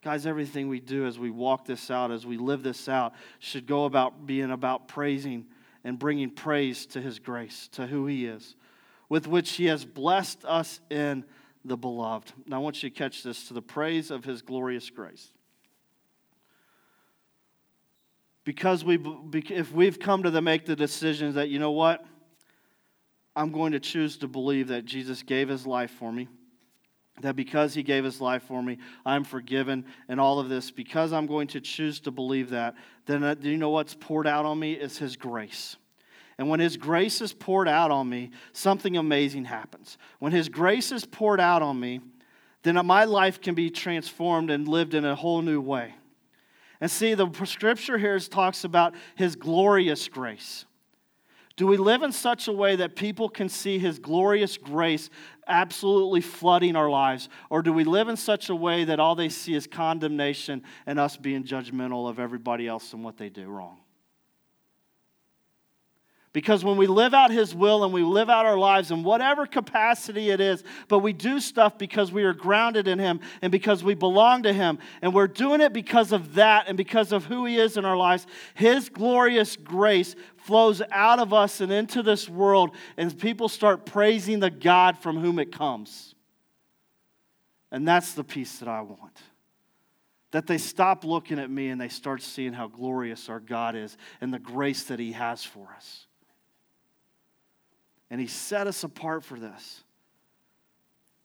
[0.02, 3.68] Guys, everything we do as we walk this out, as we live this out, should
[3.68, 5.46] go about being about praising
[5.84, 8.56] and bringing praise to his grace, to who he is,
[9.08, 11.24] with which he has blessed us in
[11.66, 12.32] the beloved.
[12.46, 15.32] Now, I want you to catch this to the praise of his glorious grace.
[18.44, 18.98] Because we,
[19.50, 22.04] if we've come to the, make the decisions that, you know what,
[23.34, 26.28] I'm going to choose to believe that Jesus gave his life for me,
[27.20, 31.12] that because he gave his life for me, I'm forgiven, and all of this, because
[31.12, 34.58] I'm going to choose to believe that, then uh, you know what's poured out on
[34.58, 35.76] me is his grace.
[36.38, 39.96] And when His grace is poured out on me, something amazing happens.
[40.18, 42.00] When His grace is poured out on me,
[42.62, 45.94] then my life can be transformed and lived in a whole new way.
[46.80, 50.66] And see, the scripture here talks about His glorious grace.
[51.56, 55.08] Do we live in such a way that people can see His glorious grace
[55.46, 57.30] absolutely flooding our lives?
[57.48, 60.98] Or do we live in such a way that all they see is condemnation and
[61.00, 63.78] us being judgmental of everybody else and what they do wrong?
[66.36, 69.46] Because when we live out His will and we live out our lives in whatever
[69.46, 73.82] capacity it is, but we do stuff because we are grounded in Him and because
[73.82, 77.46] we belong to Him, and we're doing it because of that and because of who
[77.46, 82.28] He is in our lives, His glorious grace flows out of us and into this
[82.28, 86.14] world, and people start praising the God from whom it comes.
[87.72, 89.22] And that's the peace that I want
[90.32, 93.96] that they stop looking at me and they start seeing how glorious our God is
[94.20, 96.05] and the grace that He has for us.
[98.10, 99.82] And He set us apart for this.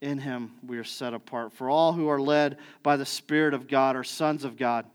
[0.02, 1.54] In Him we are set apart.
[1.54, 4.86] For all who are led by the Spirit of God are sons of God.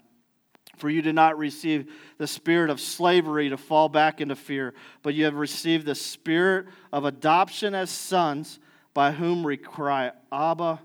[0.76, 5.14] For you did not receive the spirit of slavery to fall back into fear, but
[5.14, 8.58] you have received the spirit of adoption as sons,
[8.92, 10.80] by whom we cry, Abba,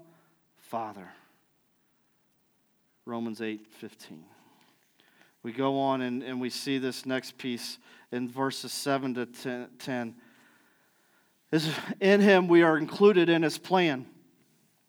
[0.57, 1.09] Father.
[3.05, 4.23] Romans 8 15.
[5.43, 7.77] We go on and, and we see this next piece
[8.11, 10.15] in verses 7 to 10
[11.51, 14.05] is in him we are included in his plan.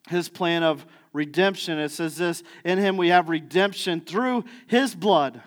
[0.09, 1.79] His plan of redemption.
[1.79, 5.43] It says this In him we have redemption through his blood,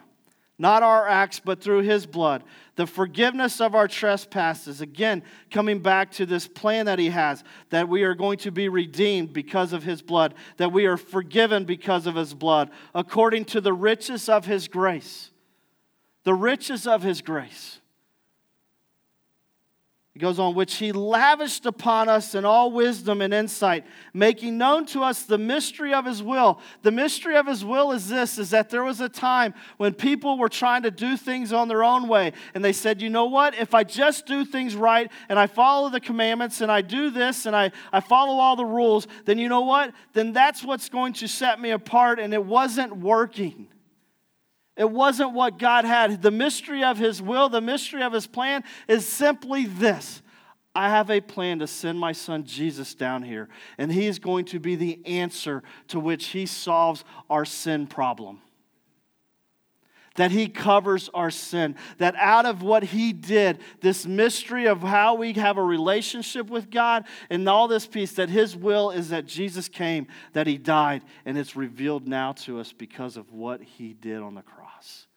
[0.57, 2.43] not our acts, but through his blood.
[2.75, 4.81] The forgiveness of our trespasses.
[4.81, 8.69] Again, coming back to this plan that he has, that we are going to be
[8.69, 13.61] redeemed because of his blood, that we are forgiven because of his blood, according to
[13.61, 15.31] the riches of his grace.
[16.23, 17.79] The riches of his grace.
[20.15, 24.85] He goes on, which he lavished upon us in all wisdom and insight, making known
[24.87, 26.61] to us the mystery of his will.
[26.83, 30.37] The mystery of his will is this is that there was a time when people
[30.37, 32.31] were trying to do things on their own way.
[32.53, 33.55] And they said, you know what?
[33.55, 37.45] If I just do things right and I follow the commandments and I do this
[37.45, 39.93] and I, I follow all the rules, then you know what?
[40.13, 42.19] Then that's what's going to set me apart.
[42.21, 43.67] And it wasn't working.
[44.77, 46.21] It wasn't what God had.
[46.21, 50.21] The mystery of His will, the mystery of His plan is simply this
[50.73, 53.47] I have a plan to send my son Jesus down here,
[53.77, 58.41] and He is going to be the answer to which He solves our sin problem.
[60.15, 61.75] That he covers our sin.
[61.97, 66.69] That out of what he did, this mystery of how we have a relationship with
[66.69, 71.03] God and all this peace, that his will is that Jesus came, that he died,
[71.25, 75.07] and it's revealed now to us because of what he did on the cross.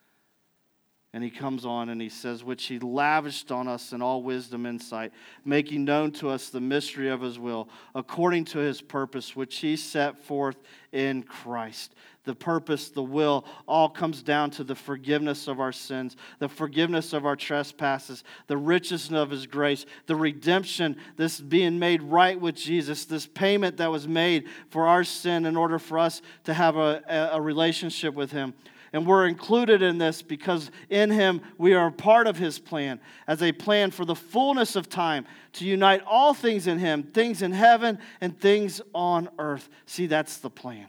[1.18, 4.66] And he comes on and he says, which he lavished on us in all wisdom
[4.66, 5.12] and insight,
[5.44, 9.74] making known to us the mystery of his will, according to his purpose, which he
[9.74, 10.54] set forth
[10.92, 11.96] in Christ.
[12.22, 17.12] The purpose, the will, all comes down to the forgiveness of our sins, the forgiveness
[17.12, 22.54] of our trespasses, the riches of his grace, the redemption, this being made right with
[22.54, 26.76] Jesus, this payment that was made for our sin in order for us to have
[26.76, 27.02] a,
[27.32, 28.54] a relationship with him.
[28.92, 33.42] And we're included in this because in Him we are part of His plan, as
[33.42, 37.52] a plan for the fullness of time to unite all things in Him, things in
[37.52, 39.68] heaven and things on earth.
[39.86, 40.86] See, that's the plan.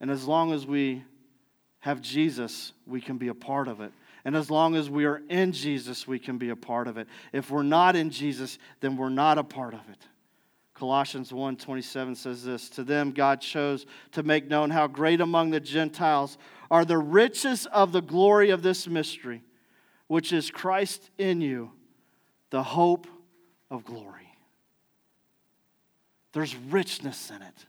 [0.00, 1.04] And as long as we
[1.80, 3.92] have Jesus, we can be a part of it.
[4.24, 7.08] And as long as we are in Jesus, we can be a part of it.
[7.32, 10.06] If we're not in Jesus, then we're not a part of it.
[10.80, 15.60] Colossians 1:27 says this, to them God chose to make known how great among the
[15.60, 16.38] Gentiles
[16.70, 19.44] are the riches of the glory of this mystery,
[20.06, 21.72] which is Christ in you,
[22.48, 23.06] the hope
[23.70, 24.34] of glory.
[26.32, 27.66] There's richness in it.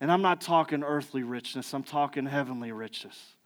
[0.00, 3.36] And I'm not talking earthly richness, I'm talking heavenly richness.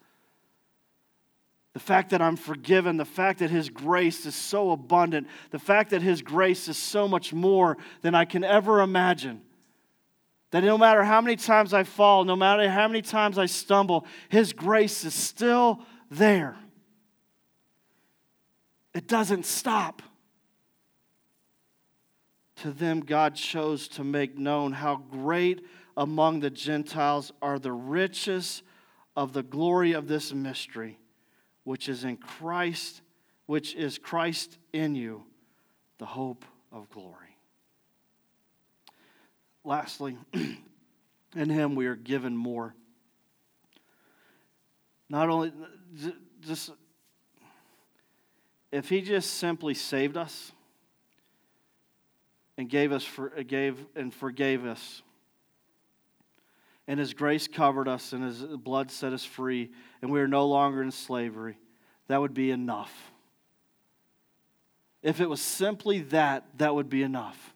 [1.77, 5.91] The fact that I'm forgiven, the fact that His grace is so abundant, the fact
[5.91, 9.43] that His grace is so much more than I can ever imagine.
[10.53, 14.07] That no matter how many times I fall, no matter how many times I stumble,
[14.31, 16.57] His grace is still there.
[18.95, 20.01] It doesn't stop.
[22.63, 25.63] To them, God chose to make known how great
[25.95, 28.63] among the Gentiles are the riches
[29.15, 30.99] of the glory of this mystery
[31.67, 33.03] which is in Christ,
[33.47, 35.25] which is Christ in you,
[35.99, 37.37] the hope of glory.
[39.65, 42.77] Lastly, in him we are given more.
[45.09, 45.53] Not only
[46.41, 46.71] just
[48.71, 50.53] if he just simply saved us
[52.57, 55.03] and gave us for, gave and forgave us
[56.89, 59.71] and His grace covered us, and His blood set us free,
[60.03, 61.59] and we are no longer in slavery,
[62.09, 63.13] that would be enough.
[65.03, 67.55] If it was simply that, that would be enough.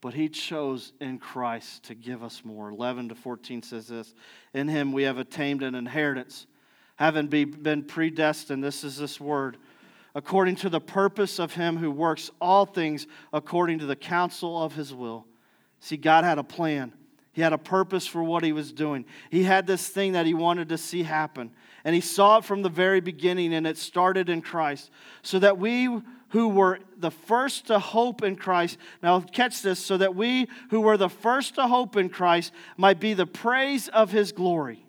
[0.00, 2.70] But He chose in Christ to give us more.
[2.70, 4.14] 11 to 14 says this
[4.54, 6.46] In Him we have attained an inheritance,
[6.96, 8.62] having been predestined.
[8.62, 9.58] This is this word
[10.16, 14.74] according to the purpose of him who works all things according to the counsel of
[14.74, 15.26] his will.
[15.80, 16.94] See, God had a plan.
[17.36, 19.04] He had a purpose for what he was doing.
[19.28, 21.50] He had this thing that he wanted to see happen.
[21.84, 24.90] And he saw it from the very beginning, and it started in Christ.
[25.20, 29.98] So that we who were the first to hope in Christ, now catch this, so
[29.98, 34.10] that we who were the first to hope in Christ might be the praise of
[34.10, 34.85] his glory.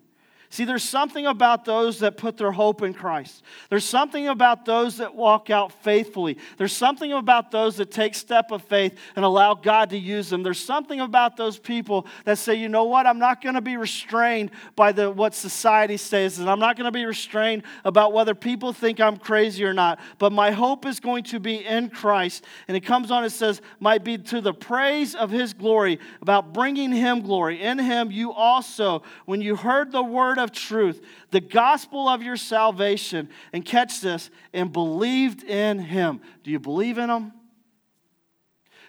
[0.50, 3.42] See, there's something about those that put their hope in Christ.
[3.68, 6.38] There's something about those that walk out faithfully.
[6.56, 10.42] There's something about those that take step of faith and allow God to use them.
[10.42, 13.76] There's something about those people that say, you know what, I'm not going to be
[13.76, 18.34] restrained by the, what society says, and I'm not going to be restrained about whether
[18.34, 20.00] people think I'm crazy or not.
[20.16, 22.46] But my hope is going to be in Christ.
[22.68, 26.54] And it comes on, it says, might be to the praise of his glory, about
[26.54, 27.60] bringing him glory.
[27.60, 32.36] In him, you also, when you heard the word of truth, the gospel of your
[32.36, 36.20] salvation, and catch this, and believed in him.
[36.42, 37.32] Do you believe in him?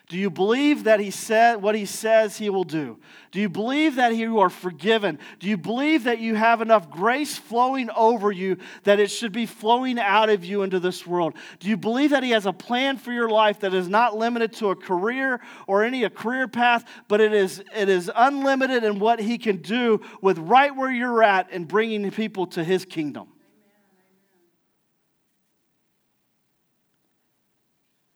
[0.09, 2.97] Do you believe that he said what he says he will do?
[3.29, 5.19] Do you believe that you are forgiven?
[5.37, 9.45] Do you believe that you have enough grace flowing over you that it should be
[9.45, 11.35] flowing out of you into this world?
[11.59, 14.53] Do you believe that he has a plan for your life that is not limited
[14.53, 18.97] to a career or any a career path, but it is it is unlimited in
[18.97, 23.27] what he can do with right where you're at and bringing people to his kingdom?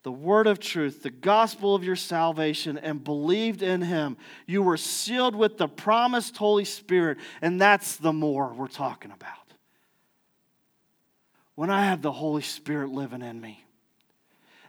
[0.03, 4.77] The word of truth, the gospel of your salvation, and believed in him, you were
[4.77, 9.29] sealed with the promised Holy Spirit, and that's the more we're talking about.
[11.55, 13.63] When I have the Holy Spirit living in me,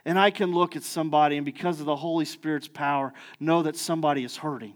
[0.05, 3.75] and I can look at somebody, and because of the Holy Spirit's power, know that
[3.75, 4.75] somebody is hurting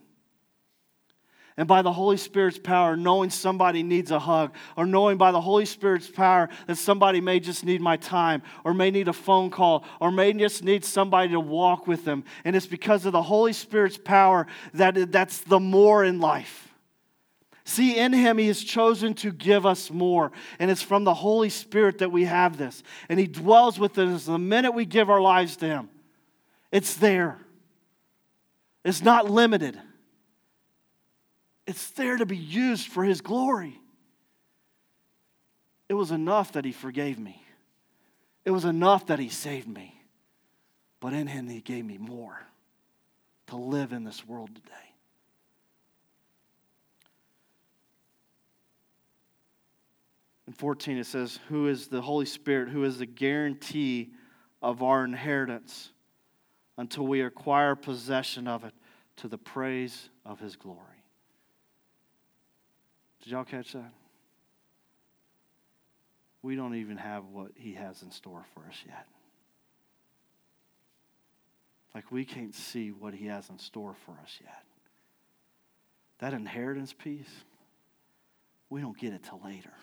[1.60, 5.42] and by the Holy Spirit's power, knowing somebody needs a hug, or knowing by the
[5.42, 9.50] Holy Spirit's power that somebody may just need my time, or may need a phone
[9.50, 12.24] call, or may just need somebody to walk with them.
[12.46, 16.74] And it's because of the Holy Spirit's power that that's the more in life.
[17.66, 20.32] See, in him, he has chosen to give us more.
[20.60, 22.84] And it's from the Holy Spirit that we have this.
[23.10, 25.90] And he dwells within us the minute we give our lives to him.
[26.72, 27.38] It's there,
[28.86, 29.78] it's not limited,
[31.70, 33.80] it's there to be used for his glory.
[35.88, 37.44] It was enough that he forgave me,
[38.44, 39.96] it was enough that he saved me.
[41.00, 42.42] But in him, he gave me more
[43.48, 44.76] to live in this world today.
[50.46, 54.10] In 14, it says, Who is the Holy Spirit, who is the guarantee
[54.62, 55.92] of our inheritance
[56.78, 58.74] until we acquire possession of it
[59.18, 60.99] to the praise of his glory.
[63.24, 63.92] Did y'all catch that?
[66.42, 69.08] We don't even have what he has in store for us yet.
[71.94, 74.64] Like we can't see what he has in store for us yet.
[76.20, 77.44] That inheritance piece,
[78.70, 79.74] we don't get it till later.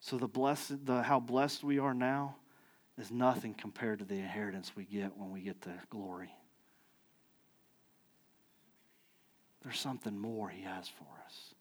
[0.00, 2.36] So the blessed, the how blessed we are now
[2.98, 6.30] is nothing compared to the inheritance we get when we get to glory.
[9.64, 11.54] There's something more he has for us.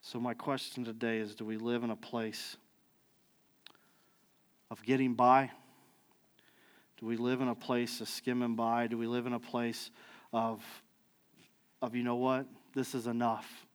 [0.00, 2.56] So my question today is do we live in a place
[4.70, 5.50] of getting by?
[6.98, 8.86] Do we live in a place of skimming by?
[8.86, 9.90] Do we live in a place
[10.32, 10.62] of,
[11.82, 12.46] of you know what?
[12.74, 13.66] This is enough.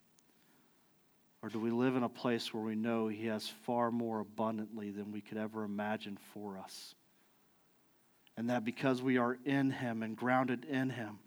[1.42, 4.92] Or do we live in a place where we know He has far more abundantly
[4.92, 6.96] than we could ever imagine for us?
[8.38, 11.20] And that because we are in Him and grounded in Him,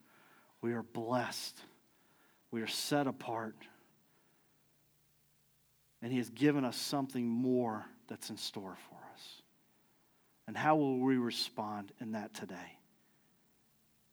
[0.61, 1.59] we are blessed,
[2.51, 3.57] we are set apart,
[6.03, 9.43] and He has given us something more that's in store for us.
[10.47, 12.79] And how will we respond in that today?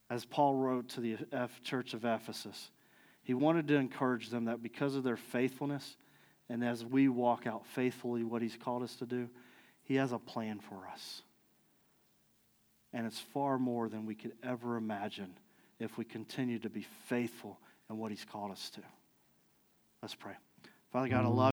[0.10, 1.18] As Paul wrote to the
[1.64, 2.72] church of Ephesus,
[3.24, 5.96] he wanted to encourage them that because of their faithfulness
[6.50, 9.30] and as we walk out faithfully what He's called us to do,
[9.84, 11.22] He has a plan for us.
[12.92, 15.34] And it's far more than we could ever imagine
[15.84, 17.60] if we continue to be faithful
[17.90, 18.82] in what He's called us to.
[20.02, 20.34] Let's pray.
[20.92, 21.53] Father God, I love